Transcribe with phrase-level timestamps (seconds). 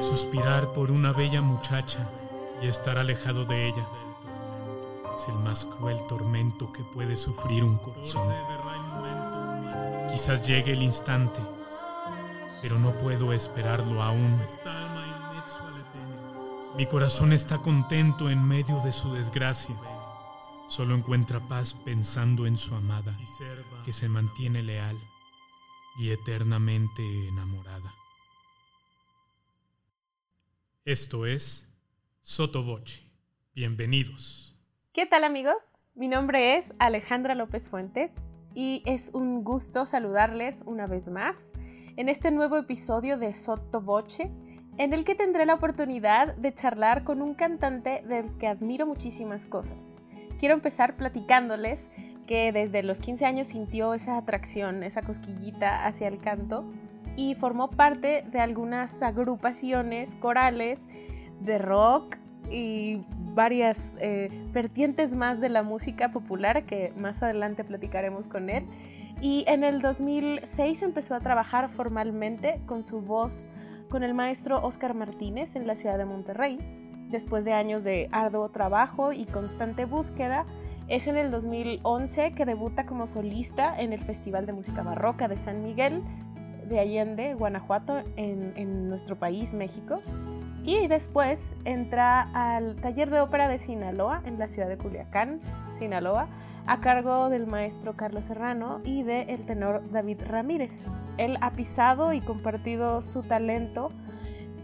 [0.00, 2.08] Suspirar por una bella muchacha
[2.62, 3.86] y estar alejado de ella
[5.16, 8.32] es el más cruel tormento que puede sufrir un corazón.
[10.10, 11.40] Quizás llegue el instante,
[12.62, 14.40] pero no puedo esperarlo aún.
[16.76, 19.76] Mi corazón está contento en medio de su desgracia.
[20.68, 23.16] Solo encuentra paz pensando en su amada,
[23.84, 24.98] que se mantiene leal
[25.96, 27.94] y eternamente enamorada.
[30.86, 31.72] Esto es
[32.20, 33.10] Sotoboche.
[33.54, 34.54] Bienvenidos.
[34.92, 35.78] ¿Qué tal amigos?
[35.94, 41.52] Mi nombre es Alejandra López Fuentes y es un gusto saludarles una vez más
[41.96, 44.30] en este nuevo episodio de Sotoboche
[44.76, 49.46] en el que tendré la oportunidad de charlar con un cantante del que admiro muchísimas
[49.46, 50.02] cosas.
[50.38, 51.92] Quiero empezar platicándoles
[52.26, 56.70] que desde los 15 años sintió esa atracción, esa cosquillita hacia el canto
[57.16, 60.88] y formó parte de algunas agrupaciones corales
[61.40, 62.16] de rock
[62.50, 63.02] y
[63.34, 68.64] varias eh, vertientes más de la música popular que más adelante platicaremos con él.
[69.20, 73.46] Y en el 2006 empezó a trabajar formalmente con su voz
[73.88, 76.58] con el maestro Oscar Martínez en la ciudad de Monterrey.
[77.10, 80.46] Después de años de arduo trabajo y constante búsqueda,
[80.88, 85.38] es en el 2011 que debuta como solista en el Festival de Música Barroca de
[85.38, 86.02] San Miguel
[86.68, 90.00] de Allende, Guanajuato, en, nuestro país, México.
[90.64, 95.40] Y después entra al taller de ópera de Sinaloa, en la ciudad de Culiacán,
[95.72, 96.28] Sinaloa,
[96.66, 100.84] a cargo del maestro Carlos Serrano y del el tenor David Ramírez.
[101.18, 103.90] Él ha pisado y compartido su talento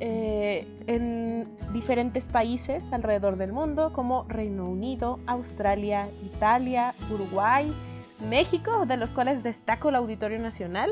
[0.03, 7.71] eh, en diferentes países alrededor del mundo, como Reino Unido, Australia, Italia, Uruguay,
[8.19, 10.91] México, de los cuales destaco el Auditorio Nacional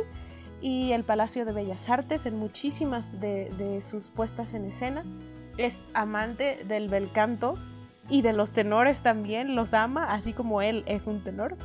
[0.60, 5.04] y el Palacio de Bellas Artes en muchísimas de, de sus puestas en escena.
[5.56, 7.54] Es amante del bel canto
[8.08, 11.56] y de los tenores también, los ama, así como él es un tenor.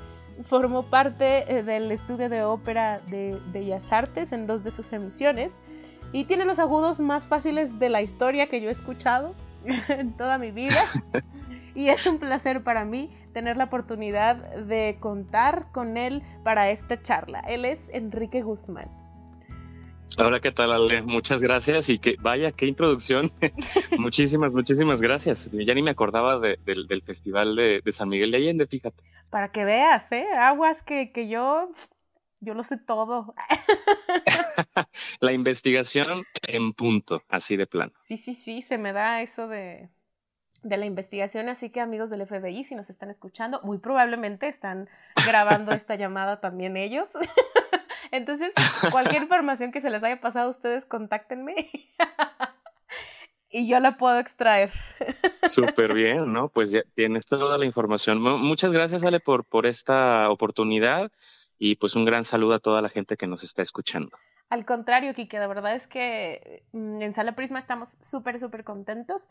[0.43, 5.59] Formó parte eh, del estudio de ópera de Bellas Artes en dos de sus emisiones
[6.11, 9.35] y tiene los agudos más fáciles de la historia que yo he escuchado
[9.89, 10.83] en toda mi vida.
[11.75, 17.01] Y es un placer para mí tener la oportunidad de contar con él para esta
[17.01, 17.39] charla.
[17.41, 18.89] Él es Enrique Guzmán.
[20.15, 21.01] Hola, ¿qué tal, Ale?
[21.01, 23.31] Muchas gracias y que vaya, qué introducción.
[23.97, 25.49] muchísimas, muchísimas gracias.
[25.51, 29.03] Ya ni me acordaba del Festival de, San Miguel de Allende, fíjate.
[29.31, 30.27] Para que veas, ¿eh?
[30.37, 31.67] Aguas que, que yo,
[32.41, 33.33] yo lo sé todo.
[35.19, 37.91] La investigación en punto, así de plano.
[37.95, 39.89] Sí, sí, sí, se me da eso de,
[40.63, 44.89] de la investigación, así que amigos del FBI, si nos están escuchando, muy probablemente están
[45.27, 47.11] grabando esta llamada también ellos.
[48.11, 48.53] Entonces,
[48.91, 51.69] cualquier información que se les haya pasado a ustedes, contáctenme
[53.49, 54.71] y yo la puedo extraer.
[55.43, 56.49] Súper bien, ¿no?
[56.49, 58.21] Pues ya tienes toda la información.
[58.21, 61.11] Muchas gracias, Ale, por, por esta oportunidad
[61.57, 64.11] y pues un gran saludo a toda la gente que nos está escuchando.
[64.53, 69.29] Al contrario, Kike, la verdad es que mm, en Sala Prisma estamos súper, súper contentos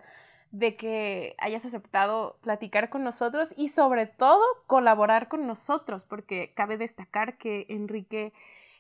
[0.51, 6.77] de que hayas aceptado platicar con nosotros y sobre todo colaborar con nosotros, porque cabe
[6.77, 8.33] destacar que Enrique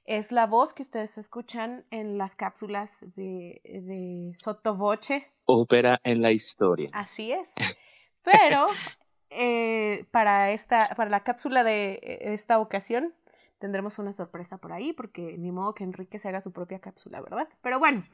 [0.05, 5.31] es la voz que ustedes escuchan en las cápsulas de, de Sotovoce.
[5.45, 6.91] Ópera en la historia.
[6.93, 7.55] Así es.
[8.25, 8.67] Pero
[9.31, 13.15] eh, para, esta, para la cápsula de esta ocasión
[13.63, 17.21] tendremos una sorpresa por ahí, porque ni modo que Enrique se haga su propia cápsula,
[17.21, 17.49] ¿verdad?
[17.63, 18.05] Pero bueno,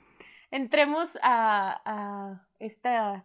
[0.51, 3.25] entremos a, a esta...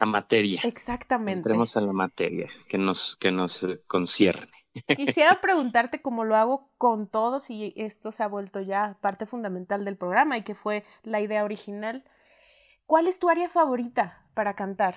[0.00, 0.60] A materia.
[0.64, 1.38] Exactamente.
[1.38, 4.50] Entremos a la materia que nos, que nos concierne.
[4.96, 9.84] Quisiera preguntarte cómo lo hago con todos y esto se ha vuelto ya parte fundamental
[9.84, 12.02] del programa y que fue la idea original.
[12.86, 14.96] ¿Cuál es tu área favorita para cantar?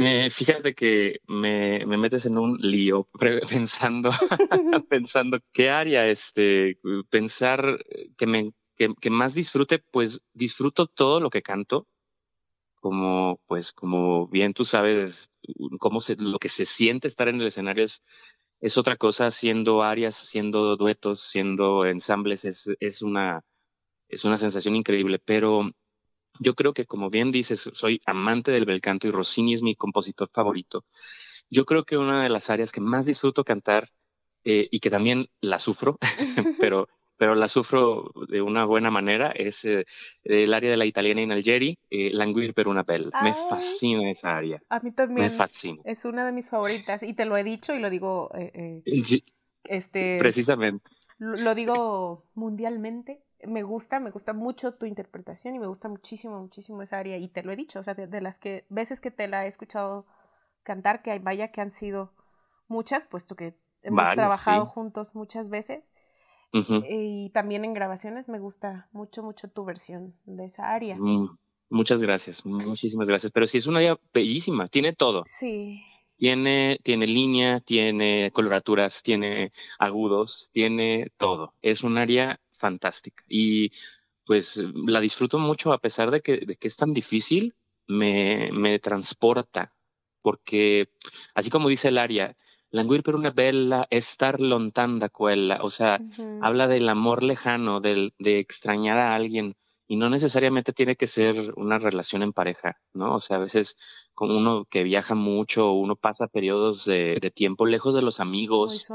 [0.00, 3.08] Eh, fíjate que me, me, metes en un lío
[3.50, 4.10] pensando,
[4.88, 6.78] pensando qué área, este,
[7.10, 7.84] pensar
[8.16, 11.88] que, me, que, más disfrute, pues disfruto todo lo que canto,
[12.76, 15.32] como, pues, como bien tú sabes,
[15.80, 18.04] cómo se, lo que se siente estar en el escenario es,
[18.60, 23.44] es otra cosa, haciendo áreas, siendo duetos, siendo ensambles, es, es una,
[24.08, 25.72] es una sensación increíble, pero
[26.40, 29.74] yo creo que, como bien dices, soy amante del bel canto y Rossini es mi
[29.74, 30.84] compositor favorito.
[31.50, 33.90] Yo creo que una de las áreas que más disfruto cantar
[34.44, 35.98] eh, y que también la sufro,
[36.60, 39.84] pero, pero la sufro de una buena manera, es eh,
[40.24, 43.10] el área de la italiana in Algeri, eh, Languir per una bella.
[43.22, 44.62] Me fascina esa área.
[44.68, 45.30] A mí también.
[45.30, 45.82] Me fascina.
[45.84, 48.30] Es una de mis favoritas y te lo he dicho y lo digo.
[49.04, 49.24] sí,
[49.64, 50.90] este, precisamente.
[51.18, 56.82] Lo digo mundialmente me gusta, me gusta mucho tu interpretación y me gusta muchísimo, muchísimo
[56.82, 59.28] esa área y te lo he dicho, o sea, de, las que veces que te
[59.28, 60.06] la he escuchado
[60.62, 62.12] cantar, que vaya que han sido
[62.66, 65.92] muchas, puesto que hemos trabajado juntos muchas veces.
[66.50, 70.96] Y también en grabaciones me gusta mucho, mucho tu versión de esa área.
[70.96, 71.36] Mm,
[71.68, 73.30] muchas gracias, muchísimas gracias.
[73.32, 75.24] Pero sí es una área bellísima, tiene todo.
[75.26, 75.82] Sí.
[76.16, 81.54] Tiene, tiene línea, tiene coloraturas, tiene agudos, tiene todo.
[81.60, 83.24] Es un área fantástica.
[83.28, 83.70] Y
[84.24, 87.54] pues la disfruto mucho a pesar de que, de que es tan difícil,
[87.86, 89.72] me, me transporta.
[90.20, 90.90] Porque,
[91.34, 92.36] así como dice el área,
[92.70, 96.00] languir per una bella, estar lontanda quella, o sea,
[96.42, 99.56] habla del amor lejano, del, de extrañar a alguien
[99.88, 103.16] y no necesariamente tiene que ser una relación en pareja, ¿no?
[103.16, 103.76] O sea, a veces
[104.12, 108.86] con uno que viaja mucho, uno pasa periodos de, tiempo lejos de los amigos,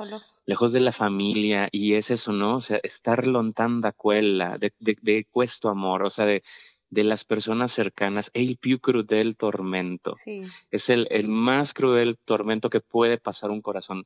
[0.46, 2.58] lejos de la familia, y es eso, ¿no?
[2.58, 6.44] O sea, estar lontanda quella, de, de, de cuesto amor, o sea, de,
[6.92, 10.12] de las personas cercanas, el più cruel tormento.
[10.12, 10.42] Sí.
[10.70, 14.06] Es el, el más cruel tormento que puede pasar un corazón.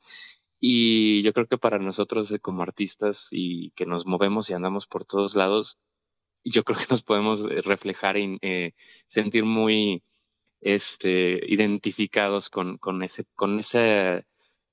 [0.60, 4.88] Y yo creo que para nosotros eh, como artistas y que nos movemos y andamos
[4.88, 5.78] por todos lados,
[6.52, 8.74] yo creo que nos podemos eh, reflejar y eh,
[9.08, 10.04] sentir muy
[10.62, 14.26] este, identificados con, con, ese, con, ese,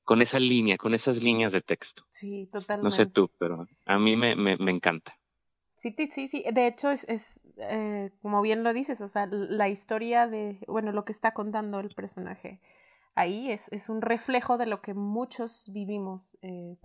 [0.05, 2.05] con esa línea, con esas líneas de texto.
[2.11, 2.85] Sí, totalmente.
[2.85, 5.19] No sé tú, pero a mí me, me, me encanta.
[5.77, 6.45] Sí, sí, sí.
[6.53, 10.93] De hecho, es, es eh, como bien lo dices, o sea, la historia de, bueno,
[10.93, 12.61] lo que está contando el personaje
[13.15, 16.39] ahí es, es un reflejo de lo que muchos vivimos.
[16.43, 16.77] Eh,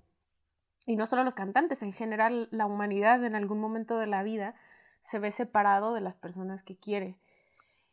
[0.86, 4.56] y no solo los cantantes, en general la humanidad en algún momento de la vida
[5.01, 7.18] se ve separado de las personas que quiere.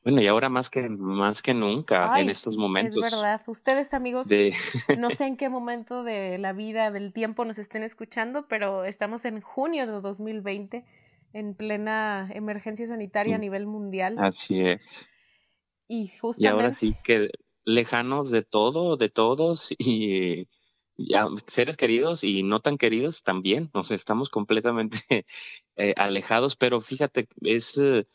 [0.07, 3.05] Bueno, y ahora más que, más que nunca en estos momentos.
[3.05, 3.43] Es verdad.
[3.49, 4.29] Ustedes, amigos,
[4.99, 9.25] no sé en qué momento de la vida, del tiempo nos estén escuchando, pero estamos
[9.25, 10.85] en junio de 2020,
[11.33, 14.15] en plena emergencia sanitaria a nivel mundial.
[14.21, 15.11] Así es.
[15.89, 16.45] Y justamente.
[16.45, 17.31] Y ahora sí que
[17.65, 20.49] lejanos de todo, de todos, y
[20.97, 24.99] ya, seres queridos y no tan queridos también, nos estamos completamente
[25.77, 28.07] eh, alejados, pero fíjate, es eh,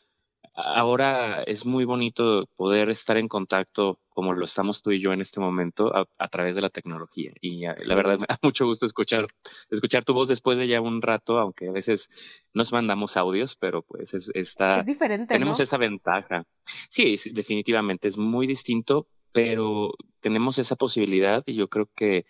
[0.54, 5.22] ahora es muy bonito poder estar en contacto como lo estamos tú y yo en
[5.22, 7.32] este momento a, través de la tecnología.
[7.40, 9.26] Y eh, la verdad me da mucho gusto escuchar
[9.70, 12.10] escuchar tu voz después de ya un rato aunque a veces
[12.52, 16.44] nos mandamos audios pero pues es, está es diferente tenemos esa ventaja.
[16.90, 22.26] Sí definitivamente es muy distinto pero tenemos esa posibilidad y yo creo que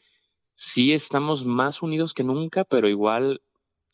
[0.62, 3.42] sí estamos más unidos que nunca, pero igual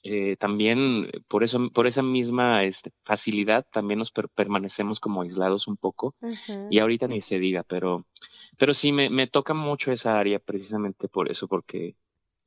[0.03, 5.79] eh, también por eso, por esa misma este, facilidad, también nos permanecemos como aislados un
[5.79, 6.15] poco.
[6.70, 8.05] Y ahorita ni se diga, pero,
[8.59, 11.97] pero sí me, me toca mucho esa área precisamente por eso, porque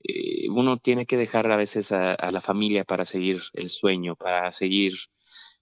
[0.03, 4.15] eh, uno tiene que dejar a veces a, a, la familia para seguir el sueño,
[4.15, 4.93] para seguir,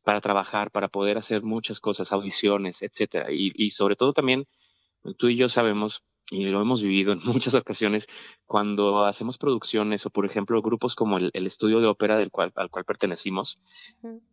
[0.03, 3.31] para trabajar, para poder hacer muchas cosas, audiciones, etcétera.
[3.31, 4.47] Y, y sobre todo también,
[5.17, 8.07] tú y yo sabemos y lo hemos vivido en muchas ocasiones
[8.45, 12.69] cuando hacemos producciones o por ejemplo grupos como el, estudio de ópera del cual al
[12.69, 13.59] cual pertenecimos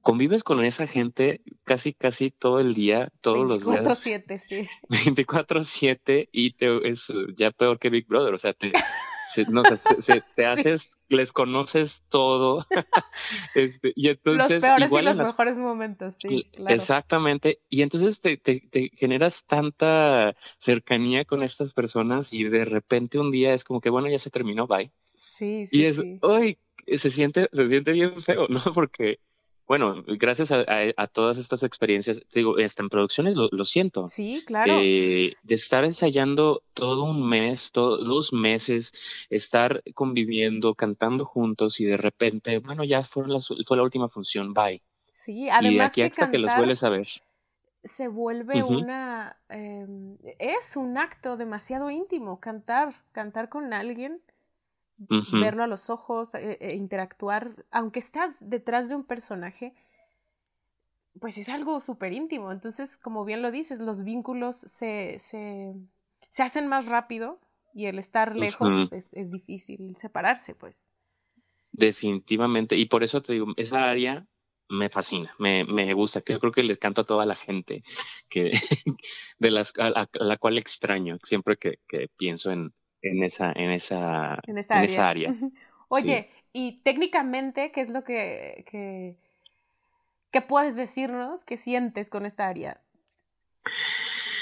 [0.03, 3.85] convives con esa gente casi casi todo el día todos los días.
[3.85, 4.69] 24/7 sí.
[4.89, 8.73] 24/7 y te, es ya peor que Big Brother o sea te
[9.49, 9.63] no,
[9.99, 12.67] se, te haces, les conoces todo.
[13.55, 16.49] este, y entonces, los peores y los mejores momentos, sí.
[16.53, 16.75] Claro.
[16.75, 17.61] Exactamente.
[17.69, 23.31] Y entonces te, te, te, generas tanta cercanía con estas personas y de repente un
[23.31, 24.91] día es como que, bueno, ya se terminó, bye.
[25.15, 25.81] Sí, sí.
[25.81, 26.59] Y es, uy,
[26.95, 28.61] se siente, se siente bien feo, ¿no?
[28.75, 29.21] Porque
[29.67, 34.07] bueno, gracias a, todas estas experiencias, digo, hasta en producciones lo, siento.
[34.07, 34.79] Sí, claro.
[34.81, 38.93] Eh, de estar ensayando todo un mes, dos meses,
[39.29, 44.55] estar conviviendo, cantando juntos y de repente, bueno, ya fue la, fue la última función,
[44.55, 44.83] bye.
[45.09, 45.97] Sí, además.
[45.97, 47.09] Y aquí hasta que los vuelves a ver.
[47.83, 49.37] Se vuelve una.
[49.49, 54.21] Em, es un acto demasiado íntimo, cantar, cantar con alguien
[54.99, 59.75] verlo a los ojos, e, e interactuar, aunque estás detrás de un personaje,
[61.21, 62.53] pues es algo súper íntimo.
[62.53, 65.75] Entonces, como bien lo dices, los vínculos se, se,
[66.29, 67.41] se hacen más rápido
[67.75, 70.91] y el estar lejos es, es, difícil separarse, pues.
[71.73, 74.27] Definitivamente, y por eso te digo, esa área
[74.69, 77.85] me fascina, me, me gusta, yo creo que le canto a toda la gente
[78.29, 78.51] que,
[79.39, 82.73] de las, a, la cual extraño siempre que, que pienso en,
[83.03, 85.35] en esa, en esa, en, esa área.
[85.89, 89.17] Oye, y técnicamente, ¿qué es lo que, que,
[90.31, 92.81] que, puedes decirnos que sientes con esta área?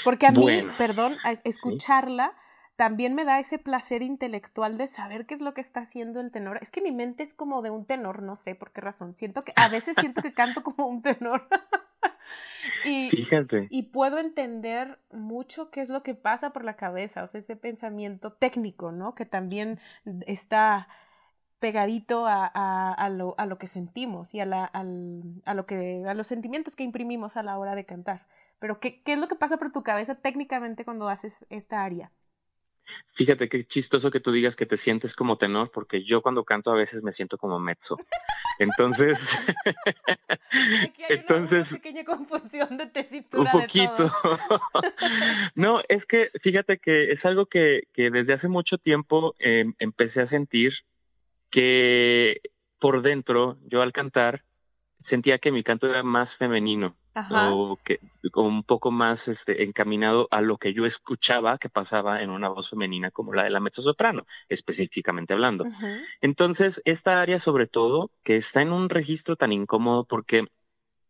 [0.03, 0.47] Porque a mí,
[0.77, 2.33] perdón, a escucharla,
[2.75, 6.31] también me da ese placer intelectual de saber qué es lo que está haciendo el
[6.31, 6.59] tenor.
[6.61, 9.15] Es que mi mente es como de un tenor, no sé por qué razón.
[9.15, 11.47] Siento que a veces siento que canto como un tenor.
[12.85, 13.67] y, Fíjate.
[13.69, 17.55] Y puedo entender mucho qué es lo que pasa por la cabeza, o sea, ese
[17.55, 19.15] pensamiento técnico, ¿no?
[19.15, 19.79] Que también
[20.25, 20.87] está
[21.59, 25.65] pegadito a, a, a, lo, a lo, que sentimos y a, la, al, a, lo
[25.65, 28.27] que, a los sentimientos que imprimimos a la hora de cantar.
[28.59, 32.11] Pero, ¿qué, ¿qué es lo que pasa por tu cabeza técnicamente cuando haces esta aria?
[33.13, 36.71] Fíjate qué chistoso que tú digas que te sientes como tenor, porque yo cuando canto
[36.71, 37.97] a veces me siento como mezzo.
[38.59, 39.37] Entonces,
[40.81, 43.51] Aquí hay entonces, una, pequeña confusión de tesitura.
[43.53, 44.11] Un poquito.
[45.55, 50.21] no, es que fíjate que es algo que, que desde hace mucho tiempo eh, empecé
[50.21, 50.73] a sentir
[51.49, 52.41] que
[52.79, 54.43] por dentro, yo al cantar,
[54.97, 56.95] sentía que mi canto era más femenino.
[57.15, 57.53] Ajá.
[57.53, 58.01] o que
[58.35, 62.69] un poco más este, encaminado a lo que yo escuchaba que pasaba en una voz
[62.69, 65.63] femenina como la de la mezzosoprano, específicamente hablando.
[65.63, 66.01] Uh -huh.
[66.19, 70.45] Entonces, esta área sobre todo, que está en un registro tan incómodo porque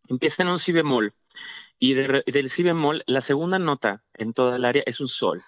[0.08, 1.14] empieza en un si bemol
[1.80, 5.44] y de, del si bemol, la segunda nota en toda el área es un sol.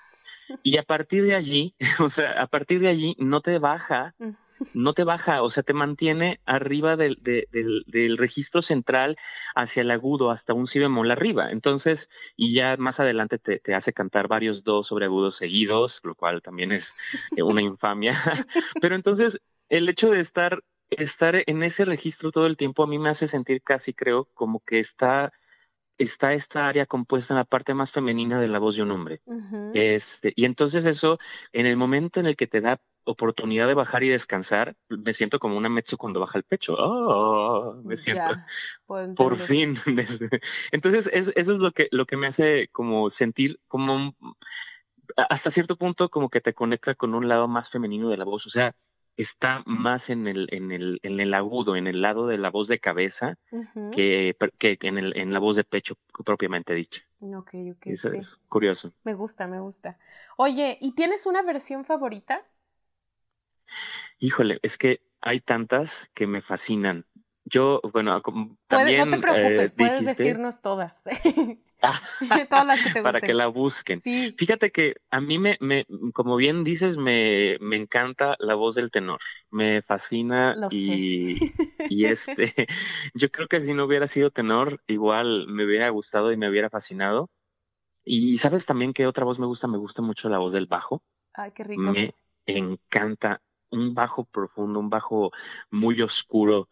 [0.63, 4.15] Y a partir de allí, o sea, a partir de allí no te baja
[4.73, 9.17] no te baja, o sea, te mantiene arriba del, de, del, del, registro central
[9.55, 11.51] hacia el agudo, hasta un si bemol arriba.
[11.51, 16.15] Entonces, y ya más adelante te, te hace cantar varios dos sobre agudos seguidos, lo
[16.15, 16.95] cual también es
[17.37, 18.17] una infamia.
[18.81, 22.99] Pero entonces, el hecho de estar, estar en ese registro todo el tiempo a mí
[22.99, 25.31] me hace sentir casi, creo, como que está
[25.97, 29.21] está esta área compuesta en la parte más femenina de la voz de un hombre.
[29.25, 29.71] Uh -huh.
[29.73, 31.17] este, y entonces eso,
[31.53, 35.39] en el momento en el que te da oportunidad de bajar y descansar, me siento
[35.39, 36.75] como una mezzo cuando baja el pecho.
[36.77, 38.45] Oh, me siento ya,
[39.15, 39.75] por fin.
[40.71, 44.15] Entonces, eso, es lo que, lo que me hace como sentir como
[45.15, 48.45] hasta cierto punto como que te conecta con un lado más femenino de la voz.
[48.45, 48.75] O sea,
[49.17, 52.67] está más en el, en el, en el agudo, en el lado de la voz
[52.67, 53.89] de cabeza, uh -huh.
[53.91, 57.01] que, que en, el, en la voz de pecho propiamente dicha.
[57.19, 57.87] Ok, ok.
[57.87, 58.17] Eso sí.
[58.17, 58.93] es curioso.
[59.03, 59.97] Me gusta, me gusta.
[60.37, 62.45] Oye, ¿y tienes una versión favorita?
[64.19, 67.05] Híjole, es que hay tantas que me fascinan.
[67.49, 68.21] Yo, bueno,
[68.67, 69.09] también.
[69.09, 71.03] no te preocupes, eh, puedes dijiste, decirnos todas.
[72.49, 73.03] todas las que te gusten.
[73.03, 73.99] para que la busquen.
[74.01, 74.35] Sí.
[74.37, 78.91] Fíjate que a mí me, me como bien dices, me, me encanta la voz del
[78.91, 79.19] tenor.
[79.49, 81.53] Me fascina Lo y, sé.
[81.89, 82.67] y este,
[83.13, 86.69] yo creo que si no hubiera sido tenor, igual me hubiera gustado y me hubiera
[86.69, 87.29] fascinado.
[88.03, 91.01] Y sabes también que otra voz me gusta, me gusta mucho la voz del bajo.
[91.33, 91.81] Ay, qué rico.
[91.81, 92.13] Me
[92.45, 95.31] encanta un bajo profundo, un bajo
[95.69, 96.69] muy oscuro.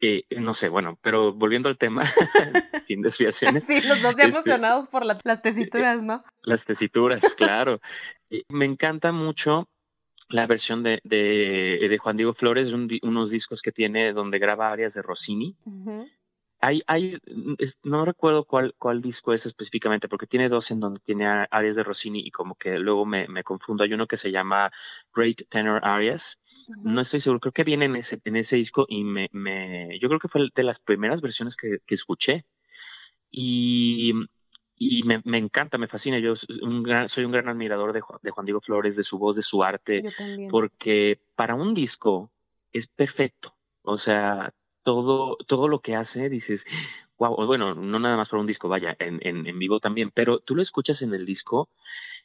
[0.00, 2.04] Eh, no sé, bueno, pero volviendo al tema,
[2.80, 3.64] sin desviaciones.
[3.64, 6.22] Sí, los dos ya este, emocionados por la, las tesituras, ¿no?
[6.42, 7.80] Las tesituras, claro.
[8.48, 9.68] Me encanta mucho
[10.28, 14.70] la versión de, de, de Juan Diego Flores, un, unos discos que tiene donde graba
[14.70, 15.56] áreas de Rossini.
[15.64, 16.10] Uh -huh.
[16.60, 17.18] Hay, hay,
[17.84, 21.84] no recuerdo cuál, cuál disco es específicamente, porque tiene dos en donde tiene áreas de
[21.84, 23.84] Rossini y como que luego me, me confundo.
[23.84, 24.72] Hay uno que se llama
[25.14, 26.38] Great Tenor Arias.
[26.66, 26.92] Uh -huh.
[26.94, 30.08] No estoy seguro, creo que viene en ese, en ese disco y me, me, yo
[30.08, 32.44] creo que fue de las primeras versiones que, que escuché.
[33.30, 34.12] Y,
[34.74, 36.18] y me, me, encanta, me fascina.
[36.18, 39.36] Yo un gran, soy un gran admirador de, de Juan Diego Flores, de su voz,
[39.36, 40.02] de su arte,
[40.50, 42.30] porque para un disco
[42.72, 43.54] es perfecto.
[43.82, 44.52] O sea,
[44.88, 46.66] todo, todo lo que hace, dices,
[47.18, 50.38] wow, bueno, no nada más para un disco, vaya, en, en, en, vivo también, pero
[50.38, 51.68] tú lo escuchas en el disco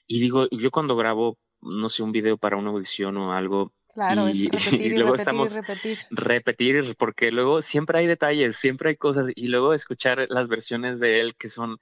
[0.08, 4.30] y digo, yo cuando grabo, no sé, un video para una audición o algo, Claro,
[4.30, 5.98] y, es repetir y, y luego repetir estamos y repetir.
[6.10, 11.20] repetir, porque luego siempre hay detalles, siempre hay cosas, y luego escuchar las versiones de
[11.20, 11.80] él que son,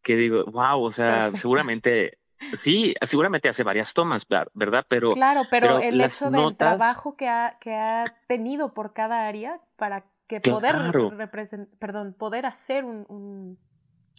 [0.00, 2.18] que digo, wow, o sea, seguramente
[2.54, 4.84] Sí, seguramente hace varias tomas, ¿verdad?
[4.88, 6.76] Pero claro, pero, pero el hecho del notas...
[6.76, 11.10] trabajo que ha, que ha tenido por cada área para que claro.
[11.10, 11.30] poder
[11.78, 13.58] perdón, poder hacer un, un,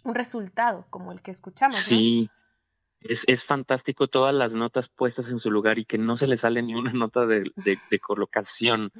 [0.04, 1.76] un, resultado como el que escuchamos.
[1.76, 3.10] Sí, ¿no?
[3.10, 6.36] es, es, fantástico todas las notas puestas en su lugar y que no se le
[6.36, 8.92] sale ni una nota de, de, de colocación.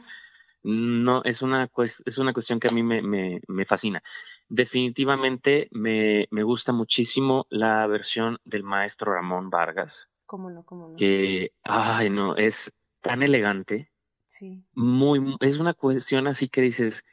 [0.69, 4.03] No, es una, es una cuestión que a mí me, me, me fascina.
[4.49, 10.09] Definitivamente me, me, gusta muchísimo la versión del maestro Ramón Vargas.
[10.25, 10.65] ¿Cómo no?
[10.65, 10.97] ¿Cómo no?
[10.97, 13.93] Que, ay, no, es tan elegante.
[14.27, 14.65] Sí.
[14.75, 17.05] Muy, es una cuestión así que dices,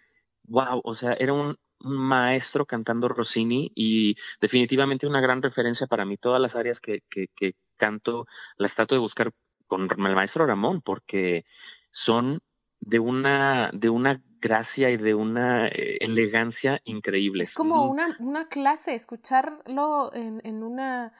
[0.45, 6.05] wow, o sea, era un, un maestro cantando Rossini y definitivamente una gran referencia para
[6.05, 6.17] mí.
[6.17, 8.25] Todas las áreas que, que, que canto
[8.57, 9.31] las trato de buscar
[9.67, 11.45] con el maestro Ramón porque
[11.91, 12.41] son
[12.85, 17.43] de una, de una gracia y de una eh, elegancia increíble.
[17.43, 21.13] Es como una, una clase, escucharlo en, en, una,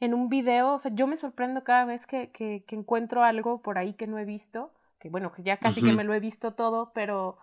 [0.00, 3.78] en un video, o sea, yo me sorprendo cada vez que, que, encuentro algo por
[3.78, 6.54] ahí que no he visto, que bueno, que ya casi que me lo he visto
[6.54, 7.36] todo, pero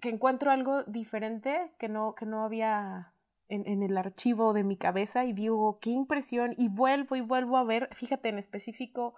[0.00, 3.12] que encuentro algo diferente que no, que no había
[3.48, 7.56] en, en, el archivo de mi cabeza y digo, qué impresión, y vuelvo y vuelvo
[7.56, 9.14] a ver, fíjate en específico,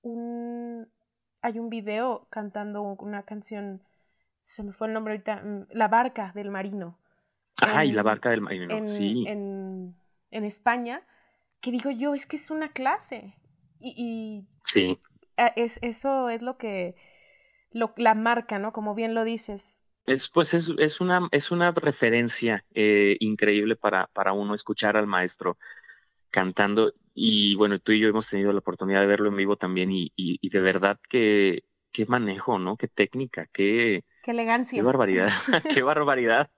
[0.00, 0.88] un,
[1.42, 3.82] hay un video cantando una canción,
[4.42, 6.98] se me fue el nombre ahorita, mm, La barca del marino.
[7.60, 9.24] Ay, la barca del marino, en, sí.
[9.26, 9.96] En,
[10.30, 11.02] en, España,
[11.60, 13.34] que digo yo, es que es una clase.
[13.80, 15.00] Y, y sí.
[15.56, 16.94] Es, eso es lo que,
[17.72, 18.72] lo, la marca, ¿no?
[18.72, 24.06] Como bien lo dices, es, pues es, es, una, es una referencia eh, increíble para,
[24.08, 25.58] para uno escuchar al maestro
[26.30, 26.92] cantando.
[27.14, 30.12] Y bueno, tú y yo hemos tenido la oportunidad de verlo en vivo también y,
[30.16, 32.76] y, de verdad que qué manejo, ¿no?
[32.76, 34.04] Qué técnica, qué...
[34.22, 34.76] Qué elegancia.
[34.80, 35.32] Qué barbaridad,
[35.74, 36.50] qué barbaridad,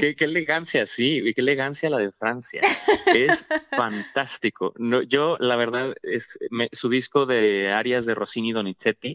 [0.00, 2.62] qué, qué, elegancia, sí, qué elegancia la de Francia.
[3.06, 4.72] Es fantástico.
[4.78, 6.38] No, yo, la verdad, es
[6.72, 9.14] su disco de arias de Rossini Donizetti,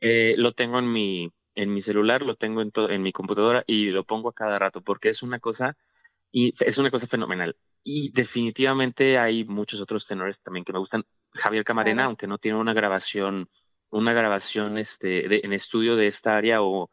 [0.00, 3.86] eh, lo tengo en mi, en mi celular, lo tengo en, en mi computadora y
[3.86, 5.76] lo pongo a cada rato porque es una cosa
[6.32, 7.56] y es una cosa fenomenal.
[7.82, 11.04] Y definitivamente hay muchos otros tenores también que me gustan.
[11.32, 13.48] Javier Camarena, aunque no tiene una grabación,
[13.90, 16.90] una grabación este, en estudio de esta área o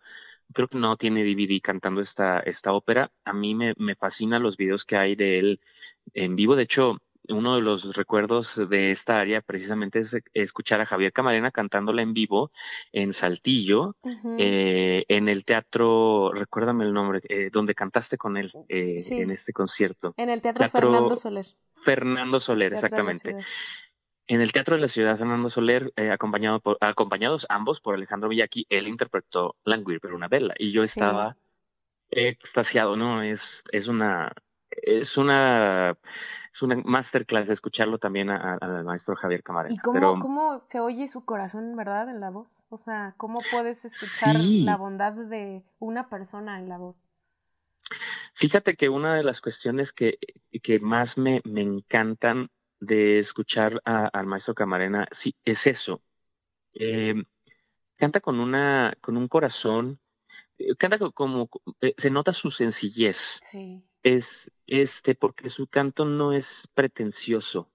[0.53, 4.57] creo que no tiene DVD cantando esta, esta ópera, a mí me, me fascinan los
[4.57, 5.61] videos que hay de él
[6.13, 6.55] en vivo.
[6.55, 6.97] De hecho,
[7.29, 12.13] uno de los recuerdos de esta área precisamente es escuchar a Javier Camarena cantándola en
[12.13, 12.51] vivo
[12.91, 13.95] en Saltillo,
[14.37, 19.53] eh, en el teatro, recuérdame el nombre, eh, donde cantaste con él eh, en este
[19.53, 20.13] concierto.
[20.17, 21.45] En el teatro, Fernando Soler.
[21.83, 23.35] Fernando Soler, exactamente.
[24.29, 28.65] En el Teatro de la Ciudad, Fernando Soler, acompañado por, acompañados ambos por Alejandro Villaki,
[28.67, 31.37] él interpretó Languir, pero una vela, y yo estaba
[32.09, 33.23] extasiado, ¿no?
[33.23, 34.33] Es, es una,
[34.81, 35.97] es una
[36.57, 39.75] es una masterclass escucharlo también al maestro Javier Camarena.
[39.75, 42.63] ¿Y cómo, cómo se oye su corazón, verdad, en la voz?
[42.69, 47.07] O sea, ¿cómo puedes escuchar la bondad de una persona en la voz?
[48.33, 50.17] Fíjate que una de las cuestiones que,
[50.63, 56.01] que más me, me encantan de escuchar al maestro Camarena sí, es eso.
[56.73, 57.23] Eh,
[57.97, 59.99] canta con, una, con un corazón,
[60.57, 61.49] eh, canta como,
[61.81, 63.41] eh, se nota su sencillez.
[63.51, 67.71] Sí es este, porque su canto no es pretencioso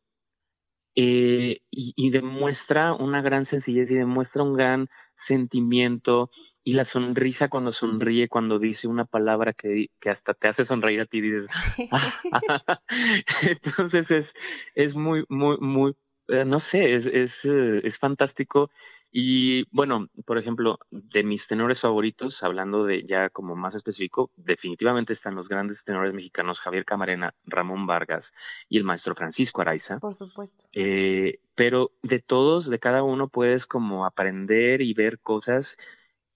[0.94, 6.30] eh, y, demuestra una gran sencillez y demuestra un gran sentimiento
[6.62, 11.00] y la sonrisa cuando sonríe, cuando dice una palabra que, que hasta te hace sonreír
[11.00, 11.48] a ti, dices,
[13.42, 14.34] entonces es,
[14.74, 15.96] es muy, muy, muy,
[16.28, 18.70] eh, no sé, es, es, eh, es fantástico
[19.14, 25.12] y bueno, por ejemplo, de mis tenores favoritos, hablando de ya como más específico, definitivamente
[25.12, 28.32] están los grandes tenores mexicanos Javier Camarena, Ramón Vargas
[28.70, 29.98] y el maestro Francisco Araiza.
[29.98, 30.64] Por supuesto.
[30.72, 35.76] Eh, pero de todos, de cada uno puedes como aprender y ver cosas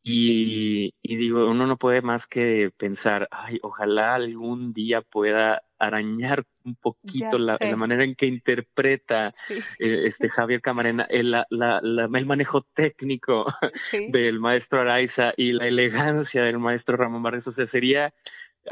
[0.09, 6.77] y, digo, uno no puede más que pensar, ay, ojalá algún día pueda arañar un
[6.77, 9.31] poquito la, manera en que interpreta
[9.79, 11.47] eh, este Javier Camarena el, la,
[11.83, 13.47] el manejo técnico
[14.11, 17.47] del maestro Araiza y la elegancia del maestro Ramón Vargas.
[17.49, 18.13] O sea, sería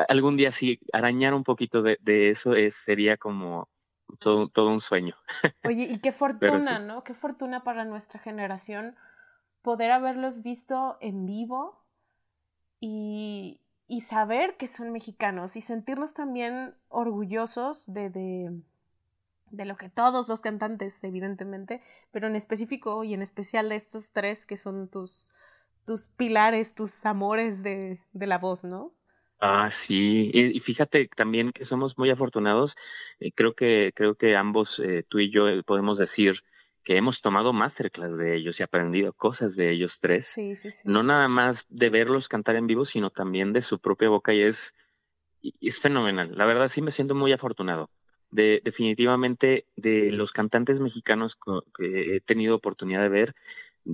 [0.08, 1.98] algún día sí, arañar un poquito de,
[2.30, 3.68] eso es, sería como
[4.18, 5.16] todo, todo un sueño.
[5.64, 7.04] Oye, y qué fortuna, ¿no?
[7.04, 8.96] Qué fortuna para nuestra generación
[9.62, 11.84] poder haberlos visto en vivo
[12.80, 18.50] y, y saber que son mexicanos y sentirnos también orgullosos de, de,
[19.50, 24.12] de, lo que todos los cantantes, evidentemente, pero en específico y en especial de estos
[24.12, 25.32] tres que son tus,
[25.86, 28.92] tus pilares, tus amores de, de la voz, ¿no?
[29.40, 32.76] Ah, sí, y, fíjate también que somos muy afortunados.
[33.20, 36.42] Eh, creo que creo que ambos, eh, tú y yo, eh, podemos decir
[36.84, 40.26] que hemos tomado masterclass de ellos y aprendido cosas de ellos tres.
[40.26, 40.88] Sí, sí, sí.
[40.88, 44.42] No nada más de verlos cantar en vivo, sino también de su propia boca y
[44.42, 44.74] es,
[45.60, 46.36] es fenomenal.
[46.36, 47.90] La verdad sí me siento muy afortunado.
[48.30, 51.38] De, definitivamente de los cantantes mexicanos
[51.78, 53.34] que he tenido oportunidad de ver,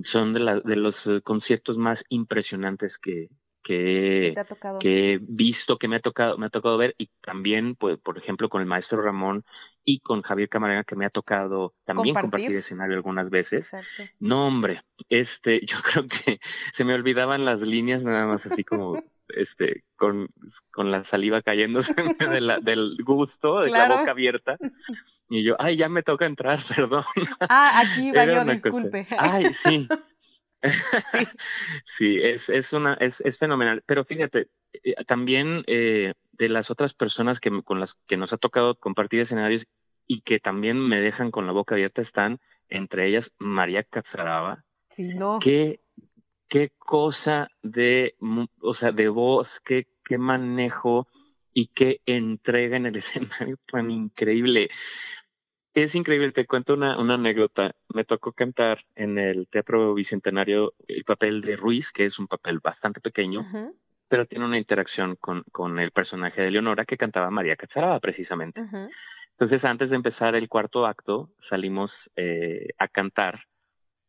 [0.01, 3.29] son de, la, de los conciertos más impresionantes que,
[3.61, 4.35] que,
[4.79, 8.17] que he visto, que me ha tocado, me ha tocado ver, y también, pues, por
[8.17, 9.43] ejemplo, con el maestro Ramón
[9.83, 13.71] y con Javier Camarena, que me ha tocado también compartir, escenario algunas veces.
[14.19, 16.39] No, hombre, este, yo creo que
[16.71, 19.01] se me olvidaban las líneas nada más así como
[19.35, 20.29] este, con,
[20.71, 24.57] con la saliva cayéndose de la, del gusto, de la boca abierta.
[25.29, 27.03] Y yo, ay, ya me toca entrar, perdón.
[27.39, 29.07] Ah, aquí va yo, disculpe.
[29.17, 29.87] Ay, sí.
[31.11, 31.27] Sí,
[31.85, 33.83] sí es, es, una, es, es fenomenal.
[33.85, 34.49] Pero fíjate,
[34.83, 39.19] eh, también eh, de las otras personas que, con las que nos ha tocado compartir
[39.19, 39.65] escenarios,
[40.07, 44.65] y que también me dejan con la boca abierta están entre ellas María Cazaraba.
[44.89, 45.39] Sí, no.
[45.39, 45.81] Qué,
[46.47, 48.15] qué cosa de,
[48.61, 51.07] o sea, de voz, qué, qué manejo
[51.53, 54.69] y qué entrega en el escenario tan increíble.
[55.73, 57.73] Es increíble, te cuento una, una anécdota.
[57.93, 62.59] Me tocó cantar en el Teatro Bicentenario el papel de Ruiz, que es un papel
[62.59, 63.47] bastante pequeño,
[64.09, 68.61] pero tiene una interacción con, con, el personaje de Leonora que cantaba María Cazaraba, precisamente.
[69.31, 73.45] Entonces, antes de empezar el cuarto acto, salimos eh, a cantar,